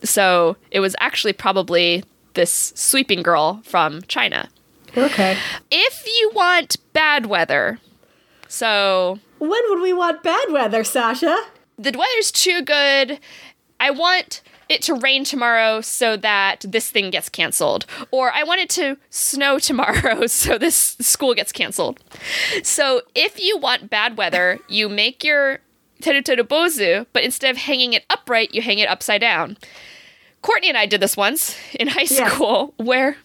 [0.02, 2.04] So it was actually probably
[2.36, 4.50] this sweeping girl from China.
[4.96, 5.38] okay.
[5.70, 7.80] If you want bad weather,
[8.48, 11.38] so When would we want bad weather, Sasha?
[11.78, 13.20] the weather's too good.
[13.80, 17.86] I want it to rain tomorrow so that this thing gets canceled.
[18.12, 22.00] Or I want it to snow tomorrow so this school gets canceled.
[22.64, 25.60] So if you want bad weather, you make your
[26.02, 29.58] teru teru bozu, but instead of hanging it upright, you hang it upside down.
[30.42, 32.34] Courtney and I did this once in high Yes.
[32.34, 33.18] school where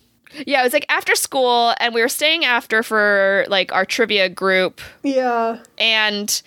[0.47, 4.29] yeah, it was like after school and we were staying after for like our trivia
[4.29, 5.59] group Yeah.
[5.79, 6.43] and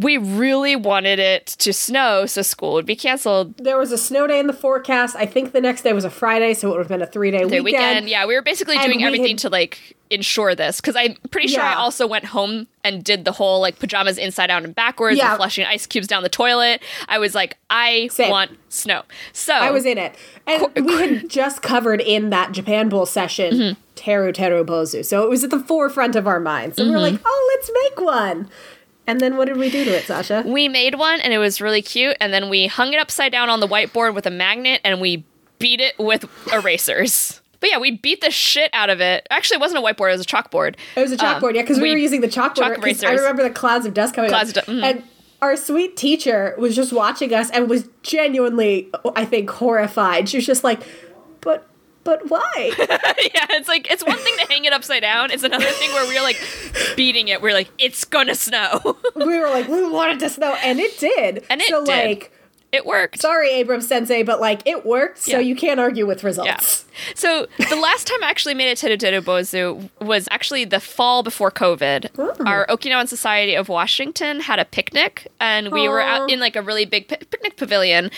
[0.00, 4.28] we really wanted it to snow so school would be canceled There was a snow
[4.28, 5.16] day in the forecast.
[5.16, 7.32] I think the next day was a Friday, so it would have been a three
[7.32, 7.64] day weekend.
[7.64, 8.08] weekend.
[8.08, 11.16] Yeah, we were basically And doing we everything had- to like ensure this because I'm
[11.30, 14.74] pretty sure I also went home and did the whole like pajamas inside out and
[14.74, 15.30] backwards Yeah.
[15.30, 16.80] and flushing ice cubes down the toilet.
[17.08, 18.30] I was like, I Same.
[18.30, 19.02] want snow.
[19.34, 20.14] So I was in it.
[20.46, 23.80] And we had just covered in that Japan Bowl session Mm-hmm.
[23.96, 25.04] Teru Teru Bozu.
[25.04, 26.78] So it was at the forefront of our minds.
[26.78, 27.14] And we were Mm-hmm.
[27.16, 28.48] like, oh, let's make one.
[29.08, 30.44] And then what did we do to it, Sasha?
[30.46, 33.48] we made one and it was really cute, and then we hung it upside down
[33.50, 35.24] on the whiteboard with a magnet and we
[35.58, 37.40] beat it with erasers.
[37.60, 39.26] But yeah, we beat the shit out of it.
[39.30, 40.76] Actually, it wasn't a whiteboard; it was a chalkboard.
[40.94, 42.54] It was a chalkboard, yeah, because we, we- were using the chalkboard.
[42.54, 44.68] chalk 'cause I remember the clouds of dust coming Clouds up.
[44.68, 44.82] of mhm.
[44.84, 45.02] And
[45.42, 50.28] our sweet teacher was just watching us and was genuinely, I think, horrified.
[50.28, 50.80] She was just like,
[51.40, 51.66] but,
[52.08, 52.72] but why?
[52.78, 55.30] yeah, it's like it's one thing to hang it upside down.
[55.30, 56.40] It's another thing where we're like
[56.96, 57.42] beating it.
[57.42, 58.96] We're like, it's gonna snow.
[59.14, 61.44] we were like, we wanted to snow, and it did.
[61.50, 61.92] And it so, did.
[61.92, 62.32] like,
[62.72, 63.20] it worked.
[63.20, 65.38] sorry, Abrams Sensei, but like, it worked, so Yeah.
[65.38, 66.26] you can't argue with Yeah.
[66.26, 66.84] results.
[67.14, 71.22] So the last time I actually made a Teru Teru Bozu was actually the fall
[71.22, 72.18] before COVID.
[72.18, 72.44] Ooh.
[72.44, 76.62] Our Okinawan Society of Washington had a picnic, and we were out in like a
[76.62, 78.10] really big pi- picnic pavilion.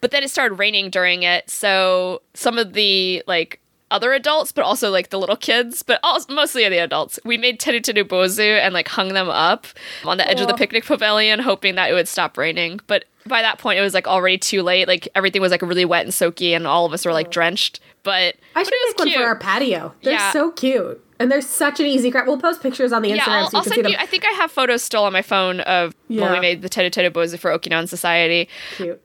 [0.00, 4.64] But then it started raining during it, so some of the like other adults, but
[4.64, 7.20] also like the little kids, but also, mostly the adults.
[7.24, 9.66] We made Teru Teru Bozu and like hung them up
[10.04, 12.80] on the edge of the picnic pavilion, hoping that it would stop raining.
[12.88, 14.86] But by that point, it was like already too late.
[14.88, 17.80] Like everything was like really wet and soaky, and all of us were like drenched.
[18.02, 19.18] But I should was make one cute.
[19.20, 19.94] for our patio.
[20.02, 20.32] They're Yeah.
[20.32, 21.00] so cute.
[21.20, 22.26] And they're such an easy craft.
[22.26, 23.92] We'll post pictures on the Instagram Yeah, I'll, so you I'll can see them.
[23.92, 23.98] you.
[24.00, 26.90] I think I have photos still on my phone of when we made the Teru
[26.90, 28.48] Teru Bozu for Okinawan Society.
[28.76, 29.00] Cute.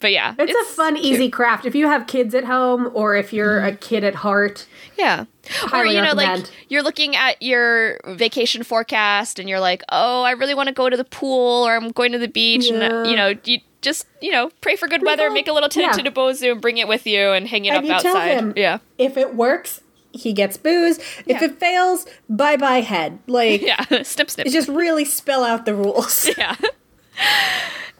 [0.00, 1.66] But yeah, It's, a fun, easy craft.
[1.66, 5.26] If you have kids at home or if you're a kid at heart, Yeah.
[5.72, 6.50] Or you know, like recommend.
[6.68, 10.88] you're looking at your vacation forecast and you're like, oh, I really want to go
[10.88, 14.06] to the pool or I'm going to the beach, and uh, you know, you just
[14.22, 15.92] you know pray for good weather, make a little Teru yeah.
[16.10, 18.28] Bozu and bring it with you and hang it And up you tell outside.
[18.38, 18.78] him- Yeah.
[18.98, 19.80] if it works,
[20.12, 20.98] he gets booze.
[20.98, 21.44] If Yeah.
[21.44, 23.18] it fails, bye bye head.
[23.26, 23.84] Like, Yeah.
[24.02, 24.46] snip snip.
[24.48, 26.28] just really spell out the rules.
[26.38, 26.54] yeah.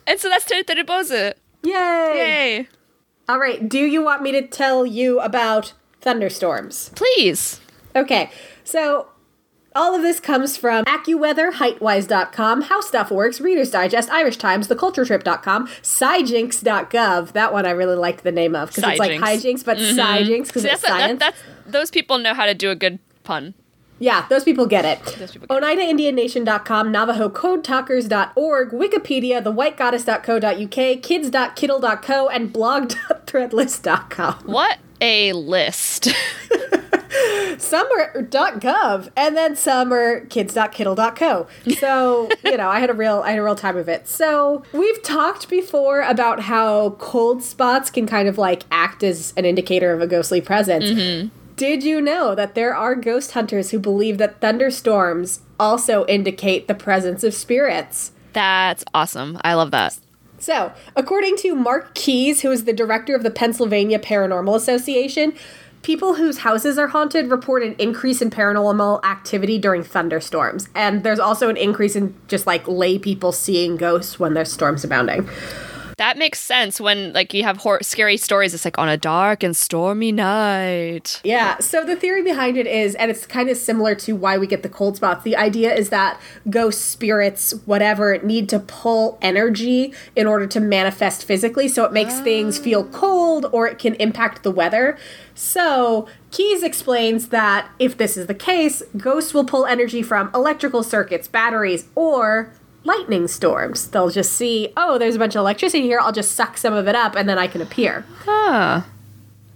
[0.06, 1.34] and so that's Teru Teru Bozu.
[1.62, 1.72] Yay!
[1.72, 2.68] Yay.
[3.28, 6.90] All right, do you want me to tell you about thunderstorms?
[6.96, 7.60] Please.
[7.94, 8.30] Okay,
[8.64, 9.08] so
[9.74, 15.68] all of this comes from AccuWeather, HeightWise.com, How Stuff Works, Reader's Digest, Irish Times, TheCultureTrip.com,
[15.68, 17.32] SciJinks.gov.
[17.32, 19.98] That one I really liked the name of because it's like hijinks, but mm-hmm.
[19.98, 21.20] SciJinx because it's that's, that, science.
[21.20, 23.54] that's those people know how to do a good pun.
[24.00, 24.98] Yeah, those people get it.
[25.30, 34.34] People get OneidaIndianNation.com, NavajoCodeTalkers.org, Wikipedia, TheWhiteGoddess.co.uk, Kids.kiddle.co, and blog.threadless.com.
[34.46, 36.08] What a list.
[37.58, 41.46] Some are .gov, and then some are kids.kiddle.co.
[41.78, 44.08] So, you know, I had a real I had a real time of it.
[44.08, 49.44] So, we've talked before about how cold spots can kind of like act as an
[49.44, 50.86] indicator of a ghostly presence.
[50.86, 51.28] Mm-hmm.
[51.60, 56.74] Did you know that there are ghost hunters who believe that thunderstorms also indicate the
[56.74, 58.12] presence of spirits?
[58.32, 59.38] That's awesome.
[59.44, 59.98] I love that.
[60.38, 65.34] So, according to Mark Keys, who is the director of the Pennsylvania Paranormal Association,
[65.82, 70.70] people whose houses are haunted report an increase in paranormal activity during thunderstorms.
[70.74, 74.82] And there's also an increase in just like lay people seeing ghosts when there's storms
[74.82, 75.28] abounding.
[76.00, 78.54] That makes sense when like you have hor- scary stories.
[78.54, 81.20] It's like on a dark and stormy night.
[81.24, 84.46] Yeah, so the theory behind it is, and it's kind of similar to why we
[84.46, 85.24] get the cold spots.
[85.24, 91.26] The idea is that ghosts, spirits, whatever, need to pull energy in order to manifest
[91.26, 92.96] physically, so it makes things feel ah.
[92.96, 94.96] cold or it can impact the weather.
[95.34, 100.82] So, Keys explains that if this is the case, ghosts will pull energy from electrical
[100.82, 103.88] circuits, batteries, or lightning storms.
[103.88, 106.88] They'll just see, oh, there's a bunch of electricity here, I'll just suck some of
[106.88, 108.04] it up and then I can appear.
[108.24, 108.82] Huh.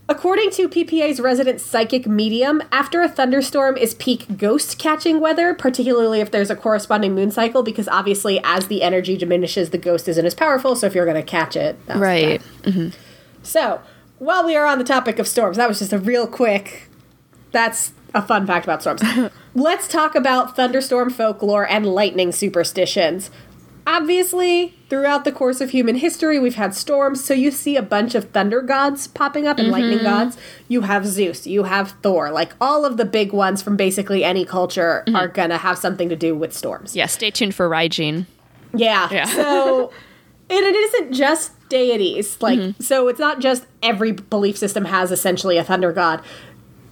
[0.07, 6.21] According to PPA's resident psychic medium, after a thunderstorm is peak ghost catching weather, particularly
[6.21, 10.27] if there's a corresponding moon cycle, because obviously as the energy diminishes, the ghost isn't
[10.27, 11.79] as powerful, so if you're going to catch it.
[11.87, 12.43] that's Right.
[12.63, 12.71] that.
[12.71, 12.89] Mm-hmm.
[13.43, 13.81] So,
[14.19, 16.89] while we are on the topic of storms, that was just a real quick.
[17.51, 19.03] That's a fun fact about storms.
[19.55, 23.31] Let's talk about thunderstorm folklore and lightning superstitions.
[23.87, 28.15] Obviously, throughout the course of human history, we've had storms, so you see a bunch
[28.15, 30.07] of thunder gods popping up and lightning mm-hmm.
[30.07, 30.39] gods.
[30.69, 34.47] You have Zeus, you have Thor, like all of the big ones from basically any
[34.47, 35.17] culture mm-hmm.
[35.17, 36.97] are gonna have something to do with storms.
[36.97, 37.07] Yeah.
[37.07, 38.25] Stay tuned for Raijin.
[38.73, 39.09] Yeah.
[39.11, 39.27] Yeah.
[39.27, 39.93] So,
[40.51, 42.41] and it isn't just deities.
[42.41, 42.83] Like, mm-hmm.
[42.83, 46.23] so it's not just every belief system has essentially a thunder god.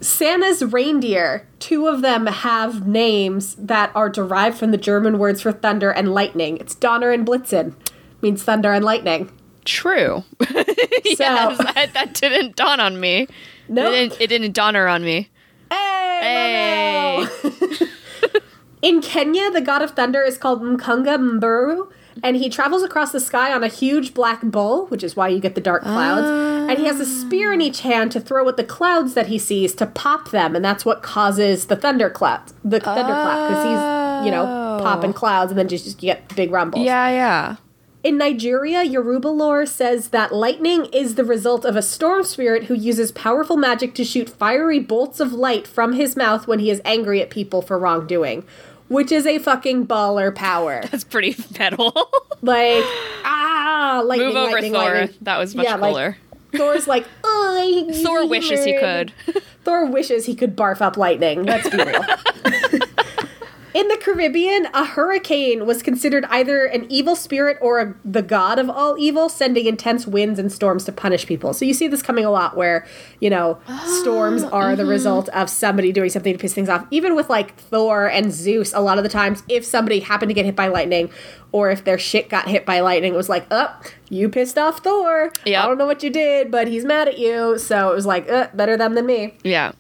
[0.03, 5.53] Santa's reindeer, two of them have names that are derived from the German words for
[5.53, 6.59] thunder and lightning.
[6.59, 7.75] It's Donner and Blitzen,
[8.21, 9.31] means thunder and lightning.
[9.65, 10.25] True.
[10.51, 13.29] yes, that, that didn't dawn on me.
[13.69, 15.31] No, It didn't, it didn't donner on me.
[15.71, 17.87] Hey, Hey.
[18.83, 21.93] In Kenya, the god of thunder is called Mkunga Mburu,
[22.23, 25.41] and he travels across the sky on a huge black bull, which is why you
[25.41, 26.27] get the dark clouds.
[26.71, 29.39] And he has a spear in each hand to throw at the clouds that he
[29.39, 34.27] sees to pop them, and that's what causes the thunder cloud, the thunderclap, because he's
[34.27, 34.83] you know oh.
[34.83, 36.85] popping clouds, and then just, just you get big rumbles.
[36.85, 37.57] Yeah, yeah.
[38.03, 42.75] In Nigeria, Yoruba lore says that lightning is the result of a storm spirit who
[42.75, 46.83] uses powerful magic to shoot fiery bolts of light from his mouth when he is
[46.85, 48.45] angry at people for wrongdoing,
[48.93, 50.83] which is a fucking baller power.
[50.91, 51.93] That's pretty metal.
[52.43, 52.85] like,
[53.25, 54.95] ah, lightning, Move over, lightning, Thor.
[54.95, 55.19] lightning.
[55.23, 56.17] That was much Yeah, like.
[56.55, 59.13] Thor's like, oh, I Thor wishes he could.
[59.65, 61.45] Thor wishes he could barf up lightning.
[61.45, 62.05] Let's be real.
[63.75, 68.59] In the Caribbean, a hurricane was considered either an evil spirit or a, the god
[68.59, 71.55] of all evil, sending intense winds and storms to punish people.
[71.55, 72.87] So you see this coming a lot where,
[73.21, 73.59] you know,
[74.01, 76.87] storms are the result of somebody doing something to piss things off.
[76.91, 80.35] Even with like Thor and Zeus, a lot of the times, if somebody happened to
[80.35, 81.11] get hit by lightning
[81.51, 84.81] or if their shit got hit by lightning, it was like, oh, you pissed off
[84.81, 85.33] Thor.
[85.47, 85.65] Yep.
[85.65, 87.59] I don't know what you did, but he's mad at you.
[87.59, 89.35] So it was like, uh, better them than me.
[89.43, 89.73] Yeah.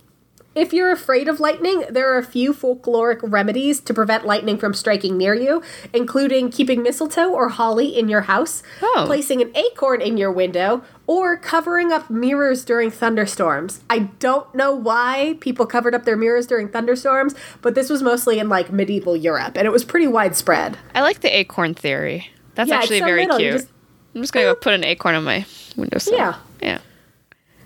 [0.54, 4.74] If you're afraid of lightning, there are a few folkloric remedies to prevent lightning from
[4.74, 5.62] striking near you,
[5.94, 9.04] including keeping mistletoe or holly in your house, Oh.
[9.06, 13.80] placing an acorn in your window, or covering up mirrors during thunderstorms.
[13.88, 18.38] I don't know why people covered up their mirrors during thunderstorms, but this was mostly
[18.38, 20.76] in like medieval Europe, and it was pretty widespread.
[20.94, 22.28] I like the acorn theory.
[22.56, 23.52] That's Yeah, actually so very little, cute.
[23.52, 23.68] just-
[24.14, 25.46] I'm just gonna go put an acorn on my
[25.76, 26.12] windowsill.
[26.14, 26.34] Yeah.
[26.60, 26.78] Yeah.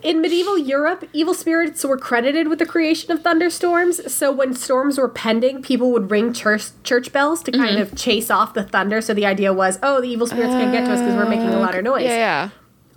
[0.03, 4.13] In medieval Europe, evil spirits were credited with the creation of thunderstorms.
[4.13, 7.65] So when storms were pending, people would ring church church bells to Mm-hmm.
[7.65, 9.01] kind of chase off the thunder.
[9.01, 11.49] So the idea was, oh, the evil spirits can't get to us because we're making
[11.49, 12.05] a louder noise.
[12.05, 12.49] Yeah, yeah.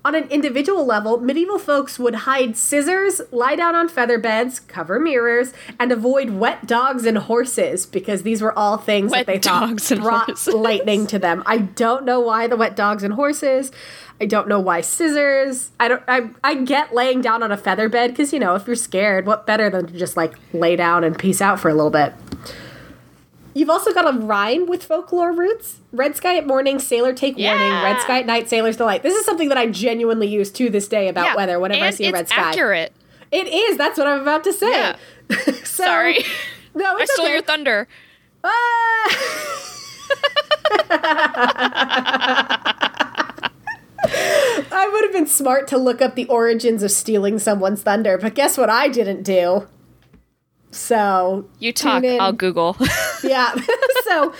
[0.06, 4.98] On an individual level, medieval folks would hide scissors, lie down on feather beds, cover
[4.98, 9.40] mirrors, and avoid wet dogs and horses because these were all things Wet that they
[9.40, 10.54] thought brought horses.
[10.54, 11.44] lightning to them.
[11.46, 13.72] I don't know why the wet dogs and horses.
[14.22, 15.72] I don't know why scissors.
[15.80, 16.04] I don't.
[16.08, 19.26] I I get laying down on a feather bed because you know if you're scared,
[19.26, 22.14] what better than to just like lay down and peace out for a little bit.
[23.60, 25.82] You've also got a rhyme with folklore roots.
[25.92, 27.72] Red sky at morning, sailor take warning.
[27.84, 29.04] Red sky at night, sailor's delight.
[29.04, 31.36] This is something that I genuinely use to this day about yeah.
[31.36, 32.52] weather whenever I see a red sky.
[32.52, 32.94] accurate.
[33.34, 33.78] It is.
[33.78, 34.72] That's what I'm about to say.
[34.72, 34.96] Yeah.
[35.66, 36.24] so, Sorry.
[36.76, 37.34] No, I stole okay.
[37.34, 37.88] your thunder.
[38.44, 39.60] Ah!
[44.72, 48.36] I would have been smart to look up the origins of stealing someone's thunder, but
[48.36, 49.68] guess what I didn't do?
[50.72, 52.04] So, You talk.
[52.04, 52.78] I'll Google.
[53.24, 53.56] yeah.
[54.04, 54.34] so,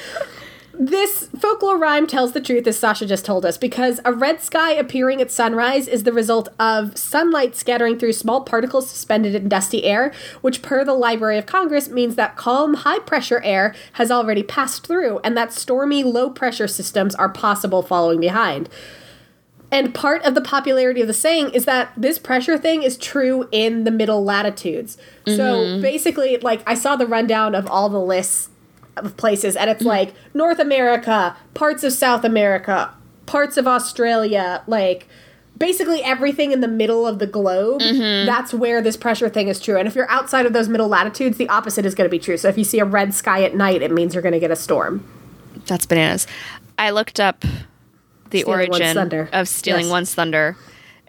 [0.82, 4.72] this folklore rhyme tells the truth, as Sasha just told us, because a red sky
[4.72, 9.84] appearing at sunrise is the result of sunlight scattering through small particles suspended in dusty
[9.84, 14.42] air, which, per the Library of Congress, means that calm, high pressure air has already
[14.42, 18.70] passed through, and that stormy, low pressure systems are possible following behind.
[19.72, 23.48] And part of the popularity of the saying is that this pressure thing is true
[23.52, 24.98] in the middle latitudes.
[25.28, 25.82] So mm-hmm.
[25.82, 28.50] basically, like, I saw the rundown of all the lists
[28.98, 29.88] of places, and it's mm.
[29.88, 32.94] like North America, parts of South America,
[33.28, 35.08] parts of Australia, like,
[35.56, 37.82] basically everything in the middle of the globe.
[37.82, 38.26] Mm-hmm.
[38.26, 39.78] That's where this pressure thing is true.
[39.78, 42.38] And if you're outside of those middle latitudes, the opposite is going to be true.
[42.38, 44.52] So if you see a red sky at night, it means you're going to get
[44.52, 45.08] a storm.
[45.68, 46.26] That's bananas.
[46.80, 47.46] I looked up
[48.30, 49.92] the Stealing origin of stealing Yes.
[49.92, 50.56] one's thunder,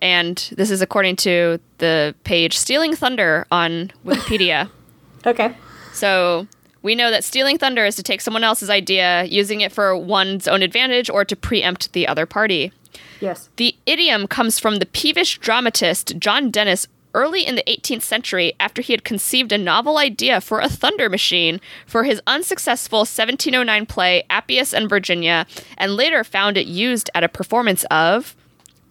[0.01, 4.69] and this is according to the page "Stealing Thunder" on Wikipedia.
[5.27, 5.55] Okay.
[5.93, 6.47] so
[6.83, 10.49] we know that stealing thunder is to take someone else's idea, using it for one's
[10.49, 12.73] own advantage, or to preempt the other party.
[13.21, 13.51] Yes.
[13.57, 18.83] The idiom comes from the peevish dramatist John Dennis early in the 18th century after
[18.83, 24.25] he had conceived a novel idea for a thunder machine for his unsuccessful 1709 play
[24.31, 25.47] Appius and Virginia,
[25.77, 28.37] and later found it used at a performance of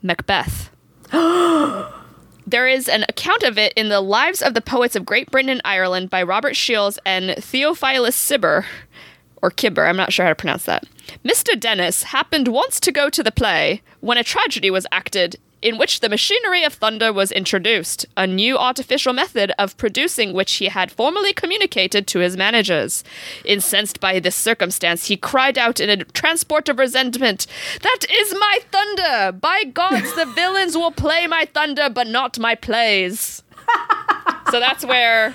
[0.01, 0.69] Macbeth.
[2.49, 5.51] There is an account of it in the Lives of the Poets of Great Britain
[5.51, 8.65] and Ireland by Robert Shiels and Theophilus Cibber,
[9.39, 10.87] or Kibber, I'm not sure how to pronounce that.
[11.23, 11.59] Mr.
[11.59, 15.99] Dennis happened once to go to the play when a tragedy was acted in which
[15.99, 20.91] the machinery of thunder was introduced, a new artificial method of producing which he had
[20.91, 23.03] formerly communicated to his managers.
[23.45, 27.45] Incensed by this circumstance, he cried out in a transport of resentment,
[27.81, 29.31] That is my thunder!
[29.31, 33.43] By gods, the villains will play my thunder, but not my plays.
[34.51, 35.33] so that's where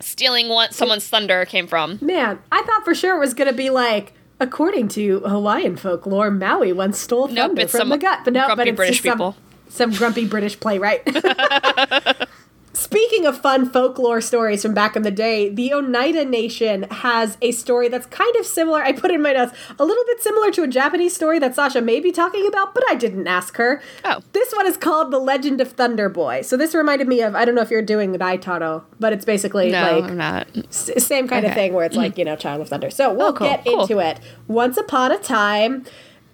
[0.00, 1.98] stealing one someone's thunder came from.
[2.00, 6.30] Man, I thought for sure it was going to be like, according to Hawaiian folklore,
[6.30, 8.20] Maui once stole Nope, thunder it's from some the gut.
[8.24, 9.36] But no, but it's British some- people.
[9.70, 11.02] Some, grumpy British playwright.
[12.76, 17.52] Speaking of fun folklore stories from back in the day, the Oneida Nation has a
[17.52, 18.82] story that's kind of similar.
[18.82, 21.80] I put in my notes a little bit similar to a Japanese story that Sasha
[21.80, 23.80] may be talking about, but I didn't ask her.
[24.04, 24.20] Oh.
[24.32, 26.42] This one is called The Legend of Thunder Boy.
[26.42, 29.70] So this reminded me of I don't know if you're doing Raitaro, but it's basically
[29.70, 30.48] No, like I'm not.
[30.68, 33.14] S- same kind of thing where it's like you know child of thunder so oh,
[33.14, 33.82] we'll Oh, cool, get cool.
[33.82, 34.18] into it
[34.48, 35.84] once upon a time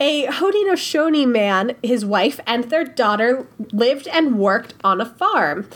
[0.01, 5.69] a Haudenosaunee man his wife and their daughter lived and worked on a farm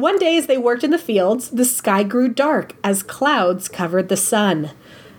[0.00, 4.08] one day as they worked in the fields the sky grew dark as clouds covered
[4.08, 4.70] the sun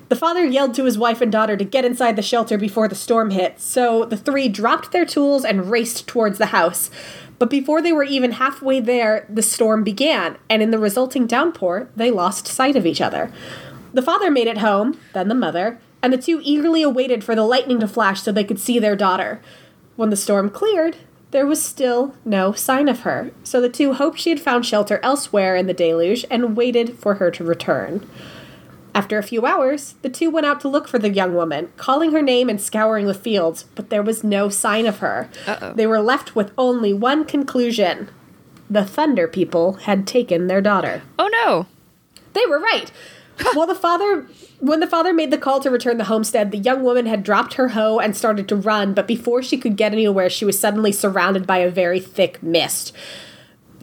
[0.09, 2.95] the father yelled to his wife and daughter to get inside the shelter before the
[2.95, 6.89] storm hit, so the three dropped their tools and raced towards the house.
[7.38, 11.89] But before they were even halfway there, the storm began, and in the resulting downpour,
[11.95, 13.32] they lost sight of each other.
[13.93, 17.43] The father made it home, then the mother, and the two eagerly awaited for the
[17.43, 19.41] lightning to flash so they could see their daughter.
[19.95, 20.97] When the storm cleared,
[21.32, 24.99] there was still no sign of her, so the two hoped she had found shelter
[25.03, 28.09] elsewhere in the deluge and waited for her to return.
[28.95, 32.11] After a few hours, the two went out to look for the young woman, calling
[32.11, 35.30] her name and scouring the fields, but there was no sign of her.
[35.45, 35.73] Uh-oh.
[35.73, 38.09] They were left with only one conclusion
[38.69, 41.01] the Thunder people had taken their daughter.
[41.17, 41.65] Oh no.
[42.34, 42.91] They were right.
[43.55, 44.27] Well, the father,
[44.59, 47.53] when the father made the call to return the homestead, the young woman had dropped
[47.55, 50.91] her hoe and started to run, but before she could get anywhere, she was suddenly
[50.91, 52.93] surrounded by a very thick mist.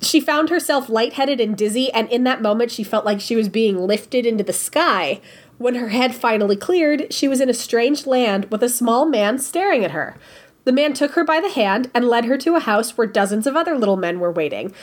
[0.03, 3.49] She found herself lightheaded and dizzy, and in that moment, she felt like she was
[3.49, 5.21] being lifted into the sky.
[5.59, 9.39] When her head finally cleared, she was in a strange land with a small man
[9.39, 10.17] staring at her.
[10.65, 13.47] The man took her by the hand and led her to a house where dozens
[13.47, 14.75] of other little men were waiting.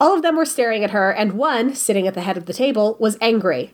[0.00, 2.52] All of them were staring at her, and one, sitting at the head of the
[2.52, 3.72] table, was angry.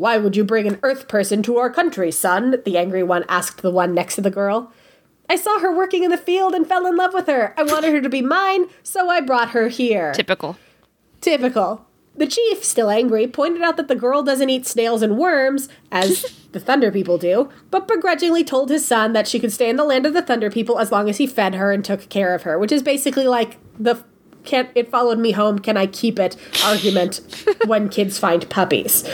[0.00, 2.62] Why would you bring an earth person to our country, son?
[2.64, 4.72] The angry one asked the one next to the girl.
[5.28, 7.52] I saw her working in the field and fell in love with her.
[7.58, 10.14] I wanted her to be mine, so I brought her here.
[10.14, 10.56] Typical.
[11.20, 11.84] Typical.
[12.16, 16.22] The chief, still angry, pointed out that the girl doesn't eat snails and worms, as
[16.52, 19.84] the Thunder People do, but begrudgingly told his son that she could stay in the
[19.84, 22.44] land of the Thunder People as long as he fed her and took care of
[22.44, 24.02] her, which is basically like the
[24.44, 27.20] can't it followed me home, can I keep it argument
[27.66, 29.04] when kids find puppies.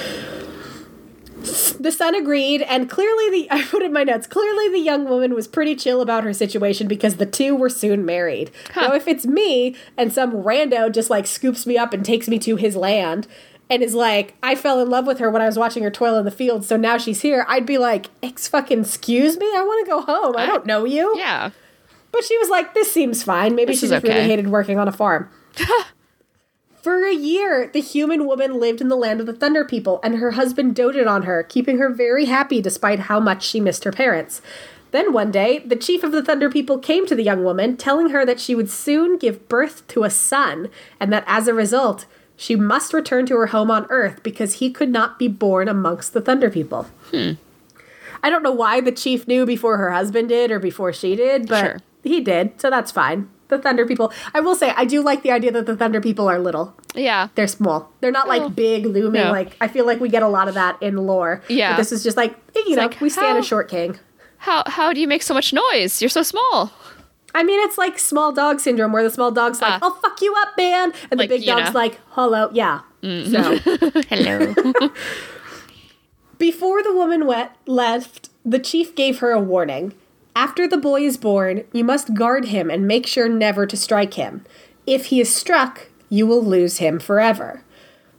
[1.46, 4.26] The son agreed, and clearly the I put in my notes.
[4.26, 8.04] Clearly, the young woman was pretty chill about her situation because the two were soon
[8.04, 8.50] married.
[8.74, 12.38] Now, if it's me and some rando just like scoops me up and takes me
[12.40, 13.26] to his land
[13.68, 16.16] and is like, I fell in love with her when I was watching her toil
[16.18, 19.62] in the field, so now she's here, I'd be like, ex fucking excuse me, I
[19.62, 20.36] want to go home.
[20.36, 21.14] I don't know you.
[21.16, 21.50] Yeah.
[22.12, 23.54] But she was like, this seems fine.
[23.54, 25.28] Maybe This she just really hated working on a farm.
[26.86, 30.18] For a year, the human woman lived in the land of the Thunder People, and
[30.18, 33.90] her husband doted on her, keeping her very happy despite how much she missed her
[33.90, 34.40] parents.
[34.92, 38.10] Then one day, the chief of the Thunder People came to the young woman, telling
[38.10, 40.68] her that she would soon give birth to a son,
[41.00, 42.06] and that as a result,
[42.36, 46.12] she must return to her home on Earth because he could not be born amongst
[46.12, 46.84] the Thunder People.
[47.10, 47.32] Hmm.
[48.22, 51.48] I don't know why the chief knew before her husband did or before she did,
[51.48, 51.78] but Sure.
[52.04, 53.28] he did, so that's fine.
[53.48, 54.12] The Thunder People.
[54.34, 56.74] I will say, I do like the idea that the Thunder People are little.
[56.94, 57.28] Yeah.
[57.36, 57.92] They're small.
[58.00, 58.30] They're not Oh.
[58.30, 59.22] like big, looming.
[59.22, 59.30] No.
[59.30, 61.42] Like I feel like we get a lot of that in lore.
[61.48, 61.72] Yeah.
[61.72, 63.98] But this is just like you know, like, we stand how- a short king.
[64.38, 66.00] How how do you make so much noise?
[66.02, 66.72] You're so small.
[67.34, 69.78] I mean, it's like small dog syndrome, where the small dog's like, Ah.
[69.82, 71.78] "I'll fuck you up, man," and Like, the big dog's know.
[71.80, 73.58] like, "Hello, yeah." So
[74.08, 74.54] Hello.
[76.38, 79.94] Before the woman wet left, the chief gave her a warning.
[80.36, 84.14] After the boy is born, you must guard him and make sure never to strike
[84.14, 84.44] him.
[84.86, 87.62] If he is struck, you will lose him forever.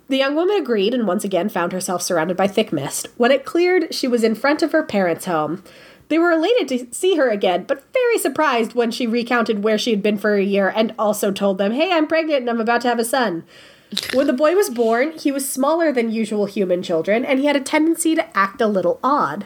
[0.10, 3.08] The young woman agreed and once again found herself surrounded by thick mist.
[3.18, 5.64] When it cleared, she was in front of her parents' home.
[6.08, 9.92] They were elated to see her again, but very surprised when she recounted where she
[9.92, 12.82] had been for a year and also told them, Hey, I'm pregnant and I'm about
[12.82, 13.44] to have a son.
[14.16, 17.56] When the boy was born, he was smaller than usual human children, and he had
[17.56, 19.46] a tendency to act a little odd.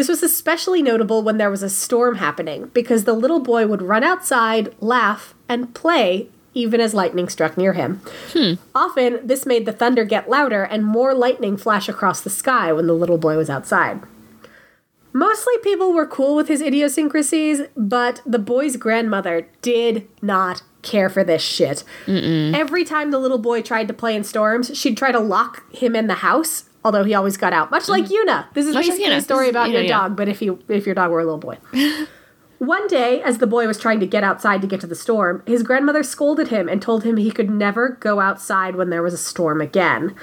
[0.00, 3.82] This was especially notable when there was a storm happening, because the little boy would
[3.82, 8.00] run outside, laugh, and play even as lightning struck near him.
[8.32, 8.54] Hmm.
[8.74, 12.86] Often, this made the thunder get louder and more lightning flash across the sky when
[12.86, 14.00] the little boy was outside.
[15.12, 21.22] Mostly people were cool with his idiosyncrasies, but the boy's grandmother did not care for
[21.22, 21.84] this shit.
[22.54, 25.94] Every time the little boy tried to play in storms, she'd try to lock him
[25.94, 27.70] in the house, although he always got out.
[27.70, 28.28] Much like mm-hmm.
[28.28, 28.52] Yuna.
[28.54, 29.18] This is Much basically Yuna.
[29.18, 30.00] a story is about your yeah.
[30.00, 31.58] dog, but if you if your dog were a little boy.
[32.58, 35.42] One day, as the boy was trying to get outside to get to the storm,
[35.46, 39.14] his grandmother scolded him and told him he could never go outside when there was
[39.14, 40.14] a storm again.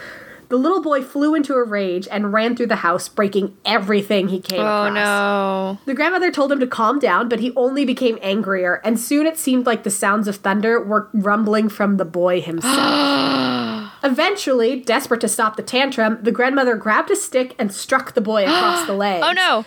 [0.49, 4.39] The little boy flew into a rage and ran through the house, breaking everything he
[4.39, 4.87] came across.
[4.87, 5.75] Oh across.
[5.75, 5.79] no.
[5.85, 9.37] The grandmother told him to calm down, but he only became angrier, and soon it
[9.37, 13.91] seemed like the sounds of thunder were rumbling from the boy himself.
[14.03, 18.43] Eventually, desperate to stop the tantrum, the grandmother grabbed a stick and struck the boy
[18.43, 19.21] across the leg.
[19.23, 19.65] Oh no.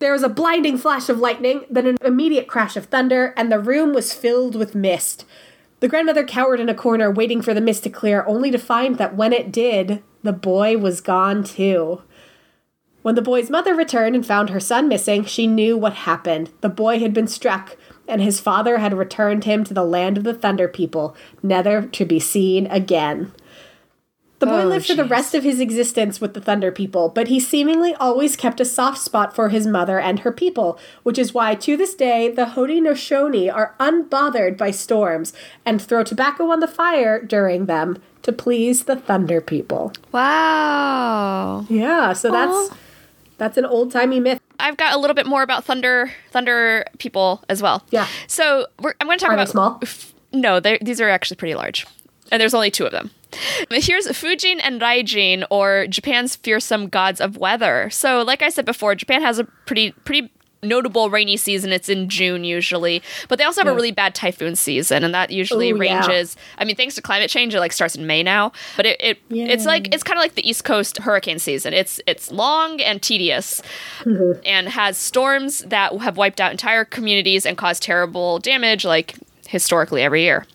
[0.00, 3.58] There was a blinding flash of lightning, then an immediate crash of thunder, and the
[3.58, 5.24] room was filled with mist.
[5.80, 8.98] The grandmother cowered in a corner, waiting for the mist to clear, only to find
[8.98, 12.02] that when it did, the boy was gone too.
[13.02, 16.50] When the boy's mother returned and found her son missing, she knew what happened.
[16.60, 20.24] The boy had been struck, and his father had returned him to the land of
[20.24, 23.32] the Thunder People, never to be seen again.
[24.40, 27.10] The boy Oh, lived for the oh, rest of his existence with the Thunder People,
[27.10, 31.18] but he seemingly always kept a soft spot for his mother and her people, which
[31.18, 35.34] is why to this day the Haudenosaunee are unbothered by storms
[35.66, 39.92] and throw tobacco on the fire during them to please the Thunder People.
[40.10, 41.66] Wow.
[41.68, 42.70] Yeah, so that's
[43.36, 44.40] that's an old timey myth.
[44.58, 47.84] I've got a little bit more about thunder thunder people as well.
[47.90, 48.06] Yeah.
[48.26, 49.82] So we're, I'm going to talk Are they about small?
[50.32, 51.86] No, these are actually pretty large,
[52.32, 53.10] and there's only two of them.
[53.70, 57.90] Here's Fujin and Raijin, or Japan's fearsome gods of weather.
[57.90, 60.30] So, like I said before, Japan has a pretty pretty
[60.62, 61.72] notable rainy season.
[61.72, 65.30] It's in June usually, but they also have a really bad typhoon season, and that
[65.30, 66.00] usually Ooh, yeah.
[66.06, 66.36] ranges.
[66.58, 69.18] I mean, thanks to climate change, it like starts in May now, but it, it
[69.30, 71.72] it's like it's kind of like the East Coast hurricane season.
[71.72, 73.62] It's it's long and tedious,
[74.00, 74.40] mm-hmm.
[74.44, 79.14] and has storms that have wiped out entire communities and caused terrible damage, like
[79.48, 80.46] historically every year.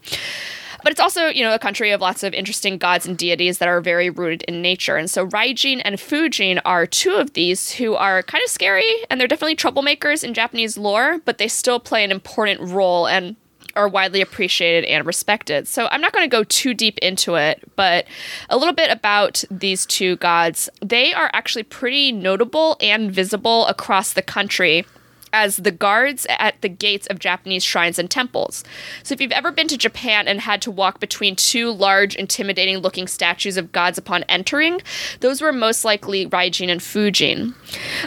[0.85, 3.67] But it's also, you know, a country of lots of interesting gods and deities that
[3.67, 4.97] are very rooted in nature.
[4.97, 9.19] And so Raijin and Fujin are two of these who are kind of scary and
[9.19, 13.35] they're definitely troublemakers in Japanese lore, but they still play an important role and
[13.75, 15.67] are widely appreciated and respected.
[15.67, 18.05] So I'm not going to go too deep into it, but
[18.51, 20.69] a little bit about these two gods.
[20.83, 24.85] They are actually pretty notable and visible across the country
[25.33, 28.63] as the guards at the gates of Japanese shrines and temples.
[29.03, 32.77] So if you've ever been to Japan and had to walk between two large, intimidating
[32.77, 34.81] looking statues of gods upon entering,
[35.19, 37.53] those were most likely Raijin and Fujin.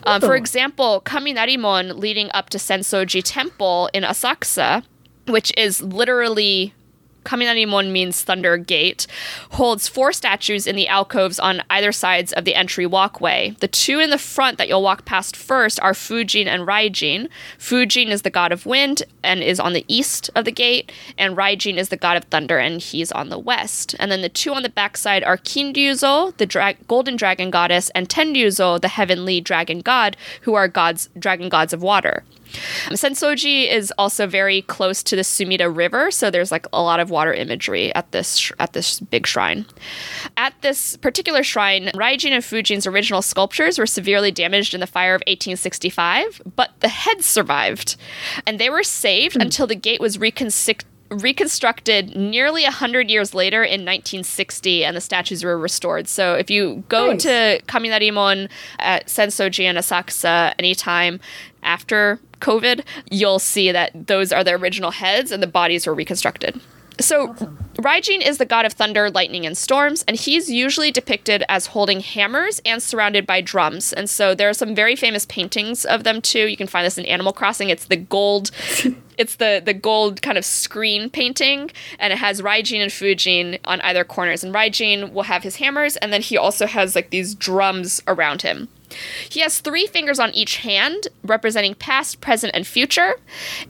[0.05, 0.39] Um, for Oh.
[0.39, 4.83] example, Kaminarimon leading up to Sensoji Temple in Asakusa,
[5.27, 6.73] which is literally
[7.25, 9.07] Kaminarimon means Thunder Gate,
[9.53, 13.55] holds four statues in the alcoves on either sides of the entry walkway.
[13.61, 17.29] The two in the front that you'll walk past first are Fujin and Raijin.
[17.59, 21.37] Fujin is the god of wind and is on the east of the gate, and
[21.37, 23.95] Raijin is the god of thunder and he's on the west.
[23.99, 28.09] And then the two on the backside are Kinryuzo, the dra- golden dragon goddess, and
[28.09, 32.25] Tenryuzo, the heavenly dragon god, who are gods dragon gods of water.
[32.91, 37.11] Sensoji is also very close to the Sumida River, so there's like a lot of
[37.11, 39.67] water imagery at this sh- at this big shrine.
[40.37, 45.15] At this particular shrine, Raijin and Fujin's original sculptures were severely damaged in the fire
[45.15, 47.97] of 1865, but the heads survived,
[48.47, 49.43] and they were saved hmm.
[49.43, 55.43] until the gate was reconstructed reconstructed nearly 100 years later in 1960 and the statues
[55.43, 57.23] were restored so if you go Nice.
[57.23, 61.19] to kaminarimon at uh, sensoji and asakusa anytime
[61.63, 66.61] after covid you'll see that those are the original heads and the bodies were reconstructed
[67.01, 67.29] so,
[67.77, 72.01] Raijin is the god of thunder, lightning, and storms, and he's usually depicted as holding
[72.01, 73.93] hammers and surrounded by drums.
[73.93, 76.49] And so there are some very famous paintings of them too.
[76.49, 77.69] You can find this in Animal Crossing.
[77.69, 78.51] It's the gold,
[79.19, 81.71] it's the the gold kind of screen painting,
[82.01, 84.43] and it has Raijin and Fujin on either corners.
[84.43, 88.43] And Raijin will have his hammers, and then he also has like these drums around
[88.43, 88.69] him.
[89.29, 93.15] He has three fingers on each hand, representing past, present, and future.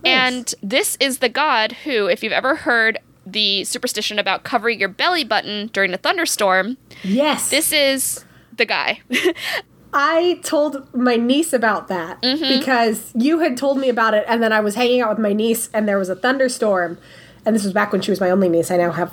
[0.04, 4.88] And this is the god who, if you've ever heard the superstition about covering your
[4.88, 7.50] belly button during a thunderstorm, Yes.
[7.50, 8.24] this is
[8.56, 9.00] the guy.
[9.92, 12.58] I told my niece about that Mm-hmm.
[12.58, 15.32] because you had told me about it, and then I was hanging out with my
[15.32, 16.98] niece, and there was a thunderstorm.
[17.46, 18.70] And this was back when she was my only niece.
[18.70, 19.12] I now have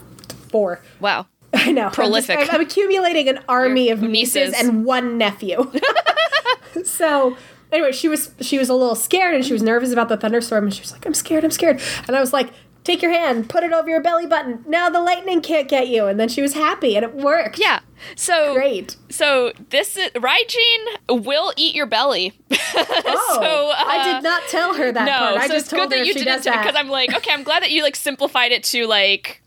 [0.50, 0.82] four.
[1.00, 1.28] wow.
[1.68, 1.84] I know.
[1.84, 2.40] I'm just- Prolific.
[2.40, 4.52] I'm, I'm accumulating an army Your of nieces.
[4.52, 4.54] nieces.
[4.68, 5.72] and one nephew.
[6.84, 7.38] so
[7.72, 10.66] anyway, she was she was a little scared and she was nervous about the thunderstorm,
[10.66, 12.52] and she was like, "I'm scared, I'm scared," and I was like.
[12.84, 14.64] Take your hand, put it over your belly button.
[14.68, 16.06] Now the lightning can't get you.
[16.06, 17.58] And then she was happy and it worked.
[17.58, 17.80] Yeah.
[18.16, 18.96] So Great.
[19.10, 20.86] So this is Raijin
[21.26, 22.34] will eat your belly.
[22.78, 25.38] Oh, So, I uh, did not tell her that no, part.
[25.38, 26.62] I so just it's told good her that you didn't that.
[26.62, 29.42] because I'm like, okay, I'm glad that you like simplified it to like,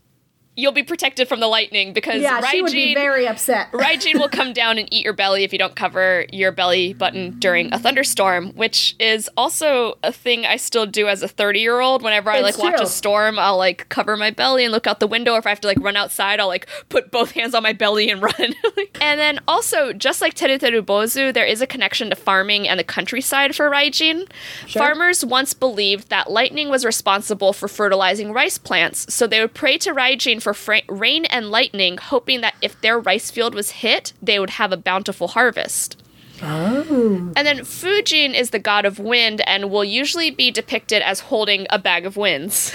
[0.59, 3.71] you'll be protected from the lightning because Yeah, she would be Raijin- very upset.
[3.73, 7.39] Raijin will come down and eat your belly if you don't cover your belly button
[7.39, 11.79] during a thunderstorm, which is also a thing I still do as a 30 year
[11.79, 12.01] old.
[12.03, 12.85] Whenever I It's like watch true.
[12.85, 15.33] a storm, I'll like cover my belly and look out the window.
[15.33, 17.73] Or if I have to like run outside, I'll like put both hands on my
[17.73, 18.33] belly and run.
[19.01, 22.83] and then also, just like Teruteru Bozu, there is a connection to farming and the
[22.83, 24.29] countryside for Raijin.
[24.67, 24.81] Sure.
[24.81, 29.77] Farmers once believed that lightning was responsible for fertilizing rice plants, so they would pray
[29.77, 34.13] to Raijin for fra- rain and lightning, hoping that if their rice field was hit,
[34.21, 36.01] they would have a bountiful harvest.
[36.41, 37.33] Oh.
[37.35, 41.67] And then Fujin is the god of wind and will usually be depicted as holding
[41.69, 42.73] a bag of winds.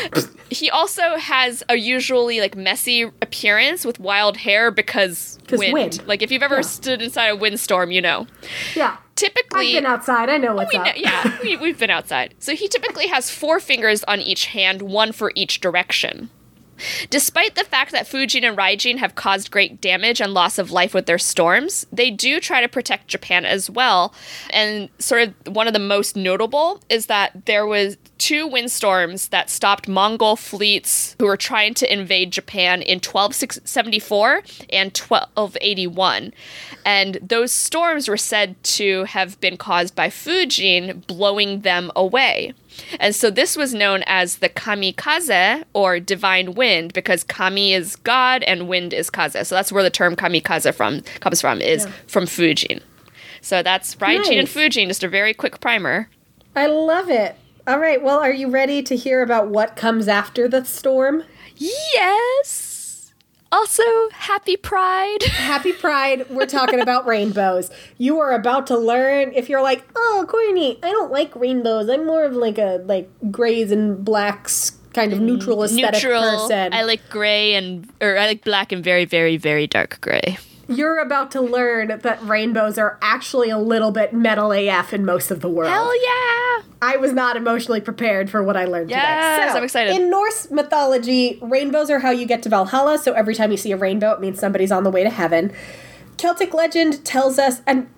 [0.50, 5.72] he also has a usually like messy appearance with wild hair because wind.
[5.72, 6.02] wind.
[6.06, 6.60] Like if you've ever Yeah.
[6.60, 8.26] stood inside a windstorm, you know.
[8.74, 8.98] Yeah.
[9.14, 10.28] Typically, I've been outside.
[10.28, 10.94] I know what's we up.
[10.94, 12.34] yeah, we, we've been outside.
[12.38, 16.28] So he typically has four fingers on each hand, one for each direction.
[17.10, 20.94] Despite the fact that Fujin and Raijin have caused great damage and loss of life
[20.94, 24.14] with their storms, they do try to protect Japan as well.
[24.50, 29.50] And sort of one of the most notable is that there was two windstorms that
[29.50, 36.32] stopped Mongol fleets who were trying to invade Japan in 1274 and 1281.
[36.84, 42.52] And those storms were said to have been caused by Fujin blowing them away.
[43.00, 48.42] And so this was known as the kamikaze or divine wind because kami is god
[48.42, 49.48] and wind is kaze.
[49.48, 51.92] So that's where the term kamikaze from comes from is Yeah.
[52.06, 52.82] from Fujin.
[53.40, 54.54] So that's Raijin and Nice.
[54.54, 56.08] Fujin, just a very quick primer.
[56.54, 57.36] I love it.
[57.66, 58.00] All right.
[58.02, 61.24] Well, are you ready to hear about what comes after the storm?
[61.56, 63.12] Yes.
[63.50, 65.22] Also, happy pride.
[65.24, 67.70] Happy Pride, we're talking about rainbows.
[67.96, 71.88] You are about to learn if you're like, oh, corny, I don't like rainbows.
[71.88, 76.22] I'm more of like a like grays and blacks kind of neutral aesthetic Neutral.
[76.22, 76.72] person.
[76.72, 80.38] I like gray and or I like black and very, very, very dark gray.
[80.68, 85.30] You're about to learn that rainbows are actually a little bit metal AF in most
[85.30, 85.70] of the world.
[85.70, 86.62] Hell yeah!
[86.82, 89.52] I was not emotionally prepared for what I learned Yes, today.
[89.52, 89.96] So, I'm excited.
[89.96, 93.72] In Norse mythology, rainbows are how you get to Valhalla, so every time you see
[93.72, 95.52] a rainbow, it means somebody's on the way to heaven.
[96.16, 97.88] Celtic legend tells us, and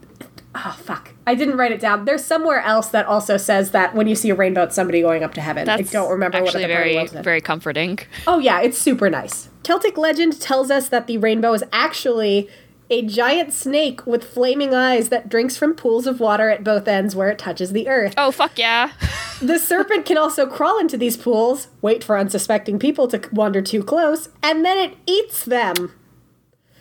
[0.55, 1.13] oh, fuck.
[1.27, 2.05] I didn't write it down.
[2.05, 5.23] There's somewhere else that also says that when you see a rainbow, it's somebody going
[5.23, 5.67] up to heaven.
[5.67, 7.99] That's I don't remember what the very, very, very comforting.
[8.27, 9.49] Oh, yeah, it's super nice.
[9.69, 12.49] Celtic legend tells us that the rainbow is actually
[12.89, 17.15] a giant snake with flaming eyes that drinks from pools of water at both ends
[17.15, 18.15] where it touches the earth.
[18.17, 18.93] Oh fuck yeah!
[19.43, 23.85] The serpent can also crawl into these pools, wait for unsuspecting people to wander too
[23.85, 25.93] close, and then it eats them.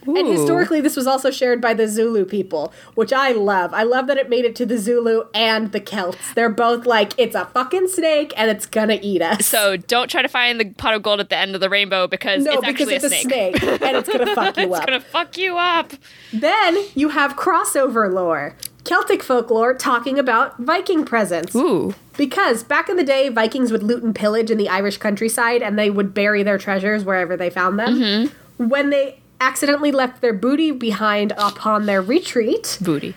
[0.08, 3.74] And historically, this was also shared by the Zulu people, which I love.
[3.74, 6.34] I love that it made it to the Zulu and the Celts.
[6.34, 9.46] They're both like, it's a fucking snake and it's gonna eat us.
[9.46, 12.08] So don't try to find the pot of gold at the end of the rainbow
[12.08, 13.58] because no, it's because actually it's a snake.
[13.58, 14.86] snake and it's gonna fuck you it's up.
[14.86, 15.94] gonna fuck you up.
[16.34, 18.56] Then you have crossover lore.
[18.84, 21.54] Celtic folklore talking about Viking presence.
[21.56, 21.94] Ooh.
[22.18, 25.78] Because back in the day, Vikings would loot and pillage in the Irish countryside and
[25.78, 28.00] they would bury their treasures wherever they found them.
[28.00, 28.68] Mm-hmm.
[28.70, 33.16] When they accidentally left their booty behind upon their retreat, Booty.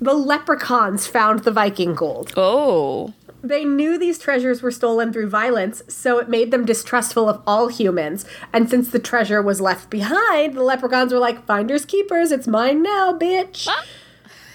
[0.00, 2.32] the leprechauns found the Viking gold.
[2.36, 3.12] Oh.
[3.42, 7.68] They knew these treasures were stolen through violence, so it made them distrustful of all
[7.68, 8.24] humans.
[8.52, 12.82] And since the treasure was left behind, the leprechauns were like, Finders keepers, it's mine
[12.82, 13.66] now, bitch.
[13.68, 13.84] Ah.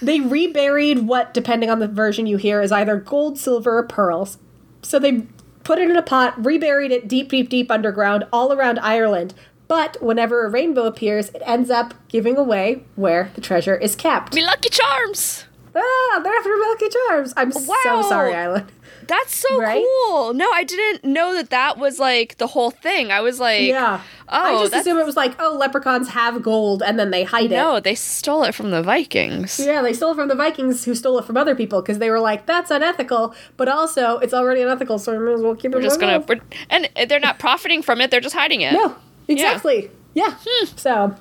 [0.02, 4.40] They reburied what, depending on the version you hear, is either gold, silver, or pearls.
[4.82, 5.28] So they
[5.64, 9.36] put it in a pot, reburied it deep, deep, deep underground, all around Ireland.
[9.72, 14.36] But whenever a rainbow appears, it ends up giving away where the treasure is kept.
[14.36, 15.46] Me lucky charms.
[15.74, 17.34] Ah, they're after Milky Charms.
[17.38, 18.70] I'm so sorry, Island.
[19.08, 19.82] That's so Right?
[20.10, 20.34] cool.
[20.34, 23.14] No, I didn't know that that was like the whole thing.
[23.14, 24.02] I was like, Yeah.
[24.28, 27.24] I Oh, just that's- assume it was like, oh, leprechauns have gold and then they
[27.24, 27.56] hide it.
[27.56, 29.58] no, they stole it from the Vikings.
[29.58, 32.10] Yeah, they stole it from the Vikings who stole it from other people because they
[32.10, 35.72] were like, that's unethical, but also it's already unethical, so we may as well keep
[35.72, 38.12] it We're just gonna, we're, and they're not profiting from it.
[38.12, 38.74] They're just hiding it.
[38.74, 38.96] No,
[39.34, 39.92] exactly.
[40.14, 40.36] Yeah.
[40.46, 40.66] Hmm.
[40.78, 41.16] So,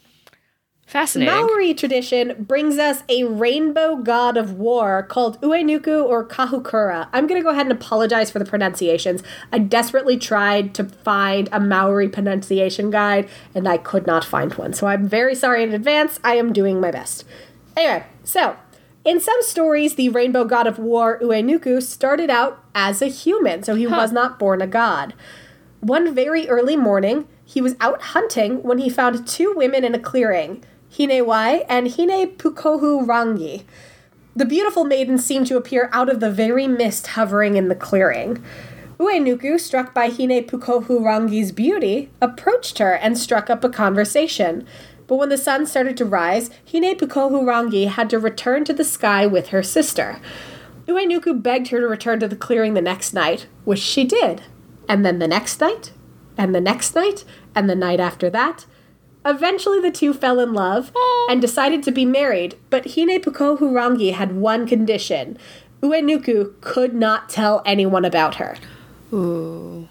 [0.90, 1.32] Fascinating.
[1.32, 7.08] Maori tradition brings us a rainbow god of war called Uenuku or Kahukura.
[7.12, 9.22] I'm going to go ahead and apologize for the pronunciations.
[9.52, 14.72] I desperately tried to find a Maori pronunciation guide and I could not find one.
[14.72, 16.18] So I'm very sorry in advance.
[16.24, 17.24] I am doing my best.
[17.76, 18.56] Anyway, so
[19.04, 23.76] in some stories, the rainbow god of war Uenuku started out as a human, so
[23.76, 25.14] he was not born a god.
[25.78, 29.98] One very early morning, he was out hunting when he found two women in a
[29.98, 33.64] clearing, Hinewai and Hine Pukohu Rangi.
[34.36, 38.40] The beautiful maidens seemed to appear out of the very mist hovering in the clearing.
[39.00, 44.64] Uenuku, struck by Hine Pukohu Rangi's beauty, approached her and struck up a conversation.
[45.08, 48.84] But when the sun started to rise, Hine Pukohu Rangi had to return to the
[48.84, 50.20] sky with her sister.
[50.86, 54.42] Uenuku begged her to return to the clearing the next night, which she did.
[54.88, 55.90] And then the next night,
[56.40, 57.22] and the next night,
[57.54, 58.64] and the night after that.
[59.26, 60.90] Eventually, the two fell in love
[61.28, 65.36] and decided to be married, but Hine Pukohu Rangi had one condition.
[65.82, 68.56] Uenuku could not tell anyone about her.
[69.12, 69.86] Ooh.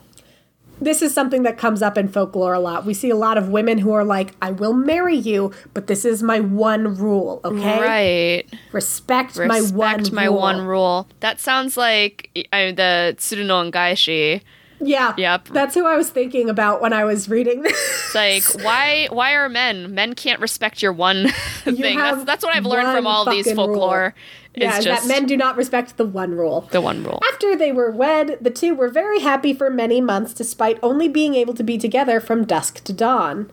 [0.81, 2.85] This is something that comes up in folklore a lot.
[2.85, 6.05] We see a lot of women who are like, I will marry you, but this
[6.05, 7.79] is my one rule, okay?
[7.81, 8.45] Right.
[8.71, 10.37] Respect, my one Respect my rule.
[10.37, 11.07] one rule.
[11.19, 14.41] That sounds like uh, the Tsuru no Ongaeshi.
[14.82, 15.13] Yeah.
[15.17, 15.49] Yep.
[15.49, 17.73] That's who I was thinking about when I was reading this.
[18.13, 19.93] It's like why why are men?
[19.93, 21.27] Men can't respect your one
[21.63, 21.97] thing.
[21.97, 24.15] That's that's what I've learned from all these folklore.
[24.55, 26.67] yeah, just that men do not respect the one rule.
[26.71, 27.19] the one rule.
[27.32, 31.36] After they were wed, the two were very happy for many months despite only being
[31.36, 33.51] able to be together from dusk to dawn.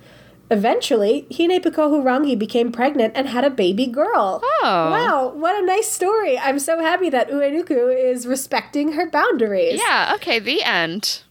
[0.51, 4.41] Eventually, Hine Pukohu Rangi became pregnant and had a baby girl.
[4.45, 4.63] Oh.
[4.63, 6.39] Wow, what a nice story.
[6.39, 9.81] I'm so happy that Uenuku is respecting her boundaries.
[9.81, 11.23] Yeah, okay, the end.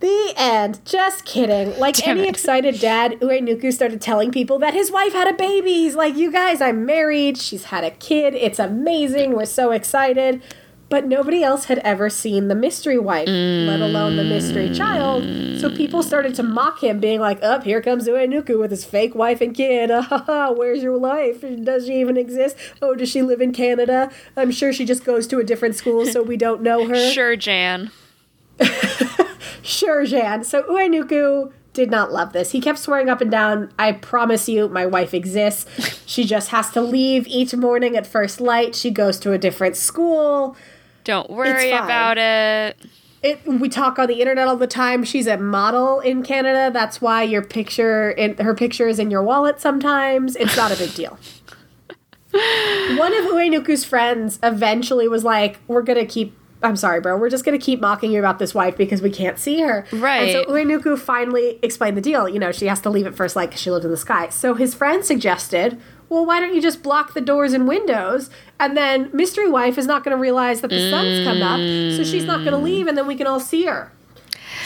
[0.00, 0.80] The end.
[0.84, 1.78] Just kidding.
[1.78, 2.30] Like Damn any it.
[2.30, 5.72] excited dad, Uenuku started telling people that his wife had a baby.
[5.72, 7.36] He's like, You guys, I'm married.
[7.38, 8.34] She's had a kid.
[8.34, 9.32] It's amazing.
[9.32, 10.42] We're so excited.
[10.90, 15.22] But nobody else had ever seen the mystery wife, let alone the mystery child.
[15.60, 19.14] So people started to mock him, being like, Up, here comes Uenuku with his fake
[19.14, 19.90] wife and kid.
[19.98, 21.42] Ah, ha, ha, where's your wife?
[21.62, 22.56] Does she even exist?
[22.80, 24.10] Oh, does she live in Canada?
[24.36, 27.10] I'm sure she just goes to a different school, so we don't know her.
[27.12, 27.90] Sure, Jan.
[29.62, 30.44] Sure, Jan.
[30.44, 32.52] So Uenuku did not love this.
[32.52, 35.66] He kept swearing up and down, I promise you, my wife exists.
[36.06, 38.74] She just has to leave each morning at first light.
[38.74, 40.56] She goes to a different school.
[41.08, 42.76] Don't worry about it.
[43.22, 45.04] It, we talk on the internet all the time.
[45.04, 46.70] She's a model in Canada.
[46.70, 50.36] That's why your picture, in, her picture is in your wallet sometimes.
[50.36, 51.18] It's not a big deal.
[52.98, 56.36] One of Uenuku's friends eventually was like, We're going to keep.
[56.62, 57.16] I'm sorry, bro.
[57.16, 59.86] We're just going to keep mocking you about this wife because we can't see her.
[59.92, 60.28] Right.
[60.28, 62.28] And so Uenuku finally explained the deal.
[62.28, 64.28] You know, she has to leave at first light because she lived in the sky.
[64.28, 68.30] So his friend suggested, well, why don't you just block the doors and windows?
[68.58, 71.58] And then Mystery Wife is not going to realize that the sun's come up,
[71.96, 72.64] so she's not going to mm.
[72.64, 73.92] leave, and then we can all see her.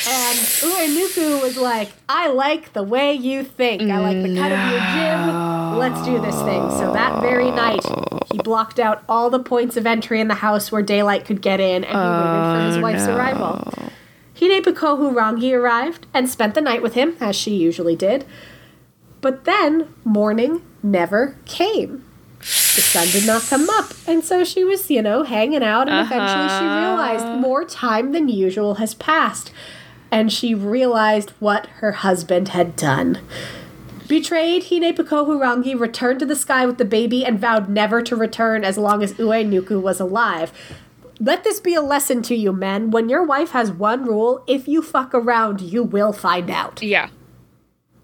[0.08, 3.82] And Uenuku was like, I like the way you think.
[3.82, 5.78] I like the cut of your jib.
[5.78, 6.70] Let's do this thing.
[6.70, 7.84] So that very night,
[8.32, 11.60] he blocked out all the points of entry in the house where daylight could get
[11.60, 13.72] in, and he waited for his oh, wife's arrival.
[14.40, 18.24] Hine Pukohu Rangi arrived and spent the night with him, as she usually did.
[19.20, 22.04] But then morning never came.
[22.40, 22.46] The
[22.80, 26.48] sun did not come up, and so she was, you know, hanging out, and eventually
[26.48, 26.80] she uh-huh.
[26.80, 29.52] realized more time than usual has passed.
[30.10, 33.20] And she realized what her husband had done.
[34.08, 38.64] Betrayed, Hine Pukohu returned to the sky with the baby and vowed never to return
[38.64, 40.52] as long as Uenuku was alive.
[41.20, 42.90] Let this be a lesson to you, men.
[42.90, 46.82] When your wife has one rule, if you fuck around, you will find out.
[46.82, 47.08] Yeah.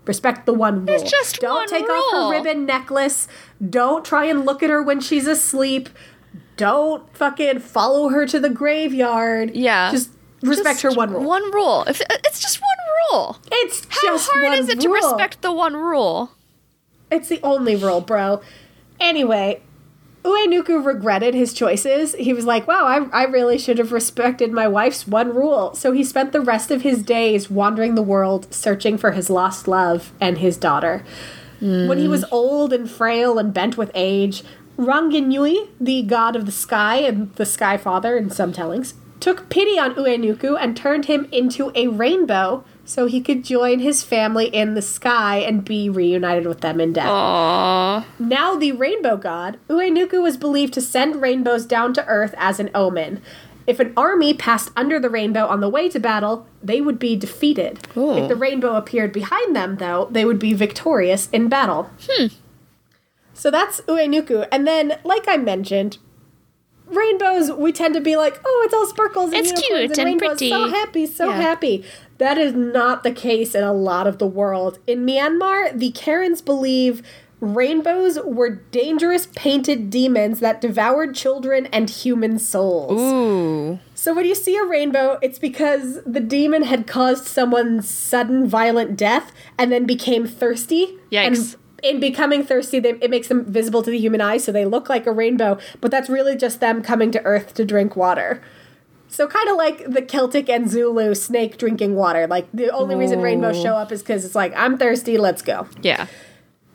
[0.09, 0.91] Respect the one rule.
[0.91, 3.29] It's just Don't one take off her ribbon necklace.
[3.69, 5.91] Don't try and look at her when she's asleep.
[6.57, 9.55] Don't fucking follow her to the graveyard.
[9.55, 9.91] Yeah.
[9.93, 10.11] Just
[10.43, 11.25] respect her one rule.
[11.25, 11.85] One rule.
[11.87, 13.39] If uh, it's just one rule.
[13.53, 16.31] it's How just hard one is it to respect the one rule?
[17.13, 18.41] It's the only rule, bro.
[18.99, 19.63] Anyway,
[20.29, 22.14] Uenuku regretted his choices.
[22.14, 25.74] He was like, wow, I, I really should have respected my wife's one rule.
[25.74, 29.66] So he spent the rest of his days wandering the world, searching for his lost
[29.66, 31.05] love and his daughter.
[31.61, 32.29] When he was mm.
[32.31, 34.45] old and frail and bent with age,
[34.76, 39.76] Ranginui, the god of the sky and the sky father in some tellings, took pity
[39.76, 44.72] on Uenuku and turned him into a rainbow so he could join his family in
[44.72, 47.07] the sky and be reunited with them in death.
[47.07, 48.03] Aww.
[48.18, 52.70] Now, the rainbow god, Uenuku was believed to send rainbows down to earth as an
[52.74, 53.20] omen.
[53.66, 57.14] If an army passed under the rainbow on the way to battle, they would be
[57.14, 57.86] defeated.
[57.95, 58.16] Ooh.
[58.16, 61.91] If the rainbow appeared behind them, though, they would be victorious in battle.
[62.09, 62.28] Hmm.
[63.34, 64.49] So that's Uenuku.
[64.51, 65.99] And then, like I mentioned,
[66.86, 69.99] rainbows, we tend to be like, oh, it's all sparkles and It's unicorns cute and,
[69.99, 70.39] and rainbows.
[70.39, 71.36] So happy, so Yeah.
[71.36, 71.84] happy.
[72.19, 74.79] That is not the case in a lot of the world.
[74.87, 77.03] In Myanmar, the Karens believe
[77.41, 83.01] rainbows were dangerous painted demons that devoured children and human souls.
[83.01, 83.79] Ooh.
[83.95, 88.97] So when you see a rainbow, it's because the demon had caused someone's sudden violent
[88.97, 90.99] death and then became thirsty.
[91.12, 91.27] Yikes.
[91.27, 94.64] And in becoming thirsty, they, it makes them visible to the human eye, so they
[94.64, 98.43] look like a rainbow, but that's really just them coming to Earth to drink water.
[99.09, 102.27] So kind of like the Celtic and Zulu snake drinking water.
[102.27, 105.19] Like the only reason rainbows show up is because it's like I'm thirsty.
[105.19, 105.67] Let's go.
[105.83, 106.07] Yeah.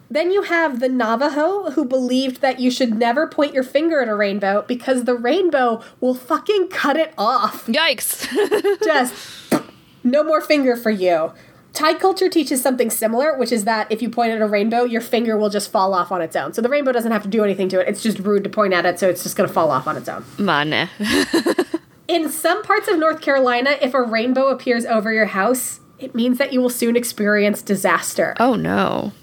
[0.09, 4.07] Then you have the Navajo who believed that you should never point your finger at
[4.07, 7.65] a rainbow because the rainbow will fucking cut it off.
[7.65, 8.27] Yikes.
[8.83, 9.13] Just
[10.03, 11.33] no more finger for you.
[11.73, 15.01] Thai culture teaches something similar, which is that if you point at a rainbow, your
[15.01, 16.53] finger will just fall off on its own.
[16.53, 17.87] So the rainbow doesn't have to do anything to it.
[17.87, 19.97] It's just rude to point at it, so it's just going to fall off on
[19.97, 20.23] its own.
[20.37, 20.87] Mane.
[22.07, 26.37] In some parts of North Carolina, if a rainbow appears over your house, it means
[26.37, 28.35] that you will soon experience disaster.
[28.39, 29.13] Oh no.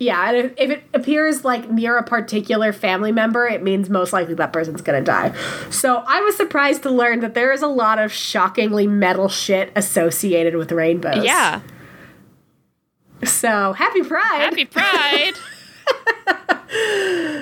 [0.00, 4.12] Yeah, and if, if it appears like near a particular family member, it means most
[4.12, 5.34] likely that person's gonna die.
[5.70, 9.72] So I was surprised to learn that there is a lot of shockingly metal shit
[9.74, 11.24] associated with rainbows.
[11.24, 11.62] Yeah.
[13.24, 14.22] So happy Pride.
[14.22, 15.34] Happy Pride.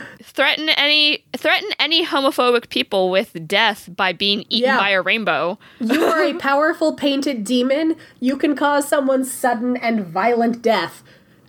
[0.37, 4.76] threaten any threaten any homophobic people with death by being eaten Yeah.
[4.78, 5.59] by a rainbow.
[5.80, 7.97] you are a powerful painted demon.
[8.20, 11.03] You can cause someone's sudden and violent death.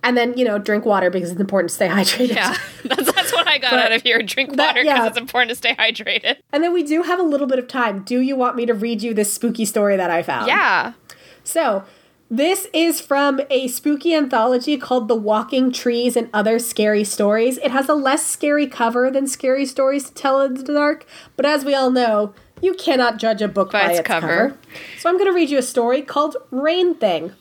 [0.04, 2.36] And then, you know, drink water because it's important to stay hydrated.
[2.36, 2.56] Yeah.
[2.86, 4.22] That's that's what I got But out of here.
[4.22, 5.08] Drink that- water because yeah.
[5.08, 6.38] it's important to stay hydrated.
[6.54, 8.04] And then we do have a little bit of time.
[8.04, 10.48] Do you want me to read you this spooky story that I found?
[10.48, 10.94] Yeah.
[11.44, 11.84] So,
[12.30, 17.58] this is from a spooky anthology called The Walking Trees and Other Scary Stories.
[17.60, 21.06] It has a less scary cover than Scary Stories to Tell in the Dark,
[21.36, 24.58] but as we all know, you cannot judge a book by, its, cover.
[24.98, 27.34] So, I'm going to read you a story called Rain Thing.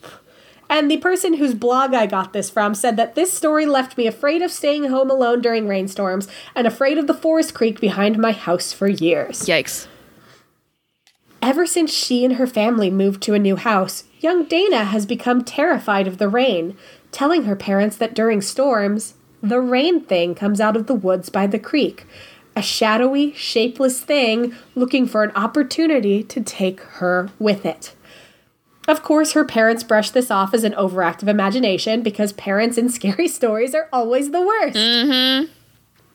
[0.69, 4.07] And the person whose blog I got this from said that this story left me
[4.07, 8.33] afraid of staying home alone during rainstorms and afraid of the forest creek behind my
[8.33, 9.43] house for years.
[9.43, 9.87] Yikes.
[11.47, 15.45] Ever since she and her family moved to a new house, young Dana has become
[15.45, 16.77] terrified of the rain,
[17.13, 21.47] telling her parents that during storms, the rain thing comes out of the woods by
[21.47, 22.05] the creek,
[22.57, 27.95] a shadowy, shapeless thing looking for an opportunity to take her with it.
[28.89, 33.29] Of course, her parents brush this off as an overactive imagination because parents in scary
[33.39, 34.77] stories are always the worst.
[34.77, 35.53] Mm-hmm.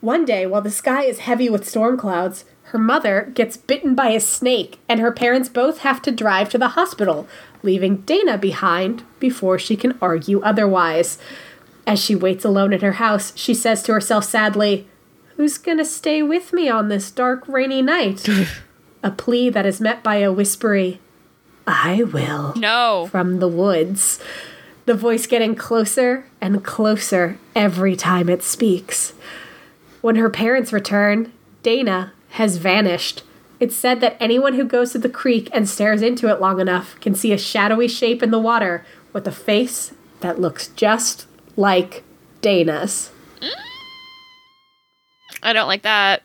[0.01, 4.09] One day, while the sky is heavy with storm clouds, her mother gets bitten by
[4.09, 7.27] a snake, and her parents both have to drive to the hospital,
[7.63, 11.17] leaving Dana behind before she can argue otherwise.
[11.85, 14.87] As she waits alone in her house, she says to herself sadly,
[15.35, 18.25] Who's gonna stay with me on this dark, rainy night?
[19.03, 20.99] a plea that is met by a whispery,
[21.67, 23.07] I will No.
[23.11, 24.19] from the woods,
[24.85, 29.13] the voice getting closer and closer every time it speaks.
[30.01, 31.31] When her parents return,
[31.63, 33.23] Dana has vanished.
[33.59, 36.99] It's said that anyone who goes to the creek and stares into it long enough
[36.99, 42.03] can see a shadowy shape in the water with a face that looks just like
[42.41, 43.11] Dana's.
[43.39, 43.49] Mm.
[45.43, 46.23] I don't like that.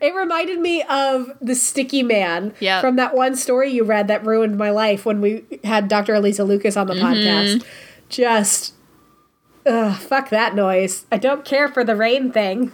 [0.00, 2.80] It reminded me of the sticky man Yep.
[2.80, 6.14] from that one story you read that ruined my life when we had Dr.
[6.14, 7.06] Elisa Lucas on the mm-hmm.
[7.06, 7.64] podcast.
[8.08, 8.74] Just,
[9.66, 11.06] ugh, fuck that noise.
[11.12, 12.72] I don't care for the rain thing.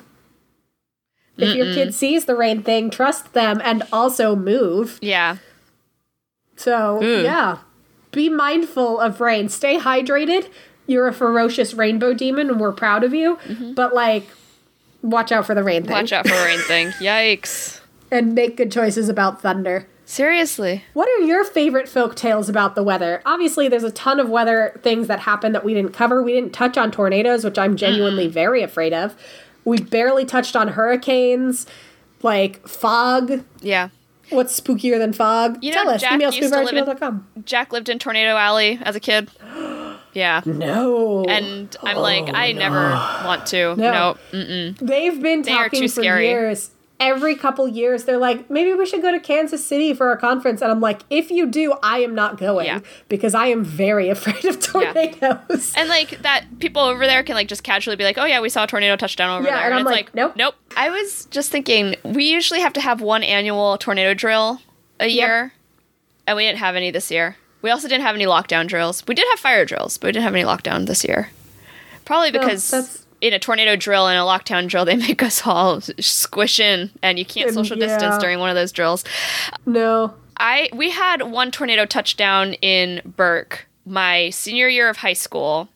[1.43, 4.99] If your kid sees the rain thing, trust them and also move.
[5.01, 5.36] Yeah.
[6.57, 7.24] So, mm.
[7.24, 7.59] yeah.
[8.12, 9.49] Be mindful of rain.
[9.49, 10.51] Stay hydrated.
[10.86, 13.36] You're a ferocious rainbow demon and we're proud of you.
[13.45, 13.74] Mm-hmm.
[13.74, 14.26] But, like,
[15.03, 15.93] watch out for the rain thing.
[15.93, 16.88] Watch out for rain thing.
[16.99, 17.80] Yikes.
[18.11, 19.86] And make good choices about thunder.
[20.11, 20.82] Seriously.
[20.93, 23.22] What are your favorite folk tales about the weather?
[23.24, 26.20] Obviously, there's a ton of weather things that happen that we didn't cover.
[26.20, 28.32] We didn't touch on tornadoes, which I'm genuinely mm.
[28.32, 29.16] very afraid of.
[29.65, 31.67] We barely touched on hurricanes,
[32.23, 33.45] like fog.
[33.61, 33.89] Yeah.
[34.31, 35.59] What's spookier than fog?
[35.63, 36.01] You Tell know, us.
[36.01, 37.27] Jack Email used to live in- spoophour@gmail.com.
[37.45, 39.31] Jack lived in Tornado Alley as a kid.
[40.13, 40.43] Yeah.
[40.45, 41.25] No.
[41.29, 42.91] And I'm like, I oh, never
[43.25, 43.77] want to.
[43.77, 43.93] No.
[43.93, 44.17] No.
[44.33, 44.77] Mm-mm.
[44.81, 46.27] They've been They talking too for scary.
[46.27, 46.73] years.
[47.01, 50.61] Every couple years, they're like, maybe we should go to Kansas City for a conference.
[50.61, 52.80] And I'm like, if you do, I am not going Yeah.
[53.09, 55.72] because I am very afraid of tornadoes.
[55.76, 58.51] And like that, people over there can like just casually be like, "Oh yeah, we
[58.51, 60.36] saw a tornado touchdown over Yeah, there," and I'm it's like, nope.
[60.36, 60.55] nope.
[60.76, 64.61] I was just thinking, we usually have to have one annual tornado drill
[65.01, 65.53] a year,
[66.26, 67.36] and we didn't have any this year.
[67.62, 69.07] We also didn't have any lockdown drills.
[69.07, 71.30] We did have fire drills, but we didn't have any lockdown this year.
[72.05, 76.61] Probably because in a tornado drill and a lockdown drill, they make us all squish
[76.61, 77.87] in, and you can't And social yeah.
[77.87, 79.05] distance during one of those drills.
[79.66, 80.14] No.
[80.39, 85.68] I we had one tornado touchdown in Burke my senior year of high school,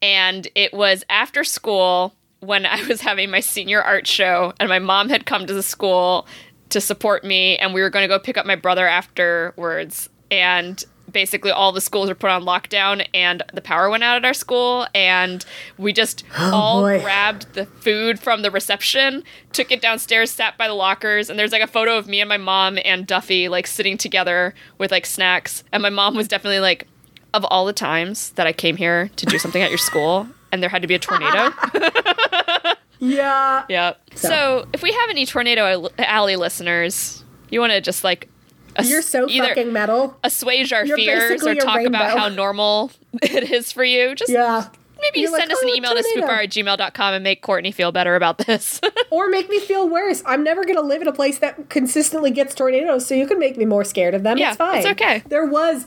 [0.00, 4.78] and it was after school when I was having my senior art show, and my
[4.78, 6.26] mom had come to the school
[6.68, 10.84] to support me, and we were going to go pick up my brother afterwards, and
[11.16, 14.34] basically all the schools were put on lockdown and the power went out at our
[14.34, 15.46] school and
[15.78, 17.00] we just oh, all boy.
[17.00, 21.52] grabbed the food from the reception, took it downstairs, sat by the lockers, and there's
[21.52, 25.06] like a photo of me and my mom and Duffy like sitting together with like
[25.06, 25.64] snacks.
[25.72, 26.86] And my mom was definitely like,
[27.32, 30.62] of all the times that I came here to do something at your school and
[30.62, 31.50] there had to be a tornado.
[32.98, 33.66] Yeah.
[33.68, 33.92] yeah.
[34.14, 34.66] So.
[34.72, 38.30] if we have any tornado alley listeners, you want to just like
[38.78, 40.16] ass- You're so either fucking metal.
[40.24, 42.90] assuage our You're fears or talk about how normal
[43.22, 44.68] it is for you, just Yeah.
[45.00, 47.42] maybe You're send like, us an "Oh, email to tornado." spoophour at gmail.com and make
[47.42, 48.80] Courtney feel better about this.
[49.10, 50.22] Or make me feel worse.
[50.26, 53.38] I'm never going to live in a place that consistently gets tornadoes, so you can
[53.38, 54.36] make me more scared of them.
[54.36, 54.78] Yeah, it's fine.
[54.78, 55.22] it's okay.
[55.28, 55.86] There was.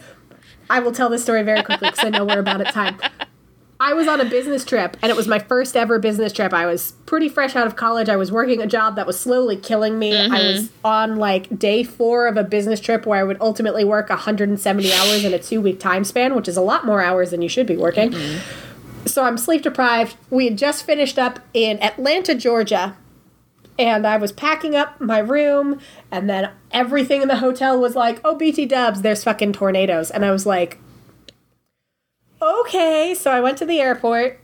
[0.69, 2.97] I will tell this story very quickly because I know we're about at time.
[3.81, 6.53] I was on a business trip, and it was my first ever business trip.
[6.53, 8.09] I was pretty fresh out of college.
[8.09, 10.17] I was working a job that was slowly killing me.
[10.17, 10.33] I mm-hmm.
[10.33, 14.91] was on like day four of a business trip where I would ultimately work 170
[14.91, 17.47] hours in a two week time span, which is a lot more hours than you
[17.47, 18.11] should be working.
[18.11, 19.07] Mm-hmm.
[19.07, 20.17] So I'm sleep deprived.
[20.29, 22.97] We had just finished up in Atlanta, Georgia,
[23.77, 25.79] and I was packing up my room,
[26.11, 30.25] and then everything in the hotel was like, "Oh, BT Dubs, there's fucking tornadoes," and
[30.25, 30.79] I was like,
[32.41, 34.39] "Okay." So I went to the airport,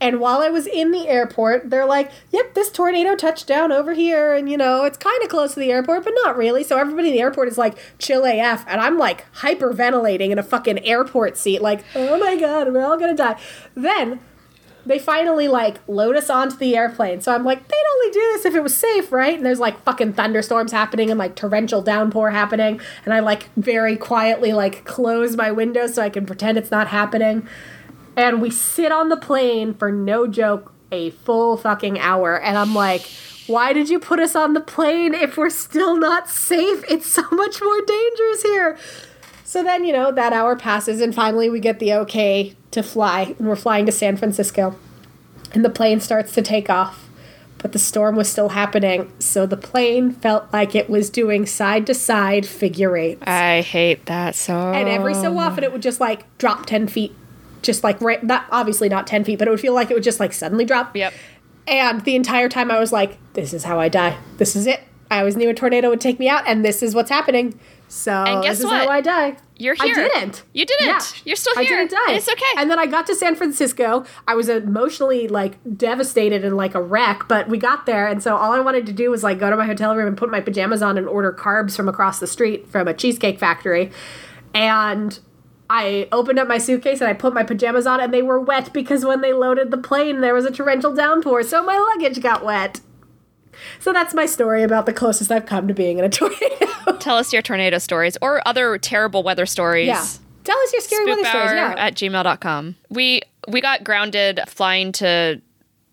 [0.00, 3.94] and while I was in the airport, they're like, "Yep, this tornado touched down over
[3.94, 6.76] here, and you know it's kind of close to the airport, but not really." So
[6.78, 10.84] everybody in the airport is like, "Chill AF," and I'm like hyperventilating in a fucking
[10.84, 13.36] airport seat, like, "Oh my god, we're all gonna die."
[13.74, 14.20] Then
[14.86, 17.20] they finally like load us onto the airplane.
[17.20, 19.36] So I'm like, they'd only do this if it was safe, right?
[19.36, 22.80] And there's like fucking thunderstorms happening and like torrential downpour happening.
[23.04, 26.88] And I like very quietly like close my window so I can pretend it's not
[26.88, 27.48] happening.
[28.16, 32.40] And we sit on the plane for no joke a full fucking hour.
[32.40, 33.02] And I'm like,
[33.46, 36.84] why did you put us on the plane if we're still not safe?
[36.88, 38.78] It's so much more dangerous here.
[39.44, 43.34] So then, you know, that hour passes and finally we get the okay to fly
[43.38, 44.76] and we're flying to San Francisco.
[45.52, 47.08] And the plane starts to take off.
[47.58, 51.86] But the storm was still happening, so the plane felt like it was doing side
[51.86, 53.22] to side figure eights.
[53.26, 54.52] I hate that so.
[54.54, 57.16] And every so often it would just like drop 10 feet.
[57.62, 60.02] Just like right, not obviously not 10 feet, but it would feel like it would
[60.02, 60.94] just like suddenly drop.
[60.94, 61.14] Yep.
[61.66, 64.18] And the entire time I was like, this is how I die.
[64.36, 64.82] This is it.
[65.10, 67.58] I always knew a tornado would take me out, and this is what's happening.
[67.94, 68.86] So And guess this is what?
[68.86, 69.36] how I die.
[69.56, 69.94] You're here.
[69.94, 70.42] I didn't.
[70.52, 71.22] You didn't.
[71.24, 71.74] You're still here.
[71.74, 72.14] I didn't die.
[72.14, 72.42] It's okay.
[72.56, 74.04] And then I got to San Francisco.
[74.26, 78.36] I was emotionally like devastated and like a wreck, but we got there, and so
[78.36, 80.40] all I wanted to do was like go to my hotel room and put my
[80.40, 83.92] pajamas on and order carbs from across the street from a cheesecake factory.
[84.52, 85.18] And
[85.70, 88.72] I opened up my suitcase and I put my pajamas on, and they were wet
[88.72, 92.44] because when they loaded the plane, there was a torrential downpour, so my luggage got
[92.44, 92.80] wet.
[93.80, 96.98] So that's my story about the closest I've come to being in a tornado.
[96.98, 99.86] Tell us your tornado stories or other terrible weather stories.
[99.86, 100.04] yeah.
[100.44, 101.52] Tell us your scary weather stories.
[101.52, 101.74] Yeah.
[101.78, 102.76] at gmail.com.
[102.90, 105.40] We we got grounded flying to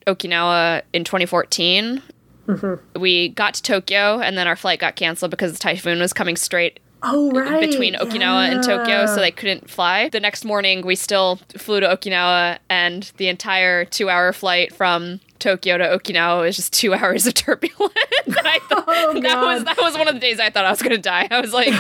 [0.08, 2.02] Okinawa in 2014.
[2.48, 3.00] Mm-hmm.
[3.00, 6.36] We got to Tokyo and then our flight got canceled because the typhoon was coming
[6.36, 7.70] straight oh, right.
[7.70, 10.10] between Okinawa and Tokyo, so they couldn't fly.
[10.10, 15.78] The next morning, we still flew to Okinawa, and the entire two-hour flight from Tokyo
[15.78, 17.94] to Okinawa was just two hours of turbulence.
[18.26, 20.70] and I thought Oh, that was that was one of the days I thought I
[20.70, 21.28] was going to die.
[21.32, 21.74] I was like.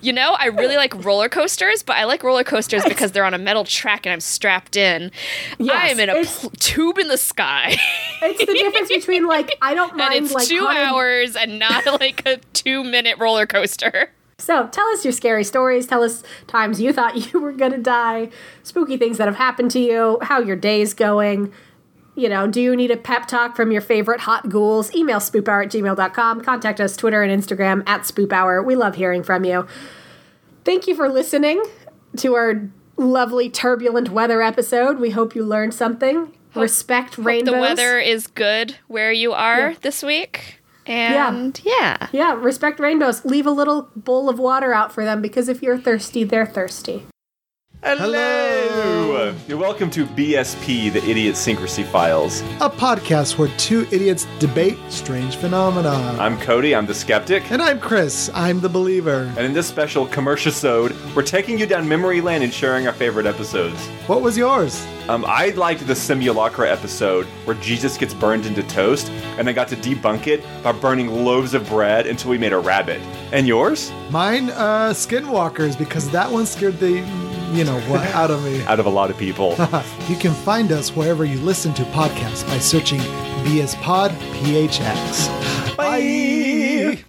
[0.00, 3.32] You know, I really like roller coasters, but I like roller coasters because they're on
[3.32, 5.10] a metal track and I'm strapped in.
[5.58, 7.78] Yes, I am in a pl- tube in the sky.
[8.20, 11.86] It's the difference between like I don't mind and it's like two hours and not
[12.00, 14.10] like a two minute roller coaster.
[14.38, 15.86] So tell us your scary stories.
[15.86, 18.30] Tell us times you thought you were gonna die,
[18.62, 21.52] spooky things that have happened to you, how your day's going.
[22.16, 24.94] You know, do you need a pep talk from your favorite hot ghouls?
[24.94, 26.42] Email spoophour at gmail.com.
[26.42, 28.64] Contact us Twitter and Instagram at spoophour.
[28.64, 29.66] We love hearing from you.
[30.64, 31.62] Thank you for listening
[32.18, 35.00] to our lovely turbulent weather episode.
[35.00, 36.32] We hope you learned something.
[36.54, 37.52] Respect rainbows.
[37.54, 39.76] The weather is good where you are Yeah.
[39.80, 40.60] this week.
[40.86, 42.08] And yeah.
[42.12, 43.24] Yeah, respect rainbows.
[43.24, 47.06] Leave a little bowl of water out for them because if you're thirsty, they're thirsty.
[47.86, 49.34] Hello!
[49.46, 52.40] You're welcome to BSP, the Idiosyncrasy Files.
[52.62, 55.90] a podcast where two idiots debate strange phenomena.
[56.18, 57.50] I'm Cody, I'm the skeptic.
[57.52, 59.30] and I'm Chris, I'm the believer.
[59.36, 62.94] And in this special commercial sode, we're taking you down memory lane and sharing our
[62.94, 63.78] favorite episodes.
[64.06, 64.82] What was yours?
[65.10, 69.68] Um, I liked the Simulacra episode where Jesus gets burned into toast, and I got
[69.68, 73.02] to debunk it by burning loaves of bread until we made a rabbit.
[73.30, 73.92] And yours?
[74.10, 77.00] Mine, uh, Skinwalkers, because that one scared the,
[77.56, 78.62] you know, what out of me.
[78.64, 79.56] Out of a lot of people.
[80.08, 83.00] You can find us wherever you listen to podcasts by searching
[83.44, 85.76] BS Pod PHX.
[85.76, 87.04] Bye!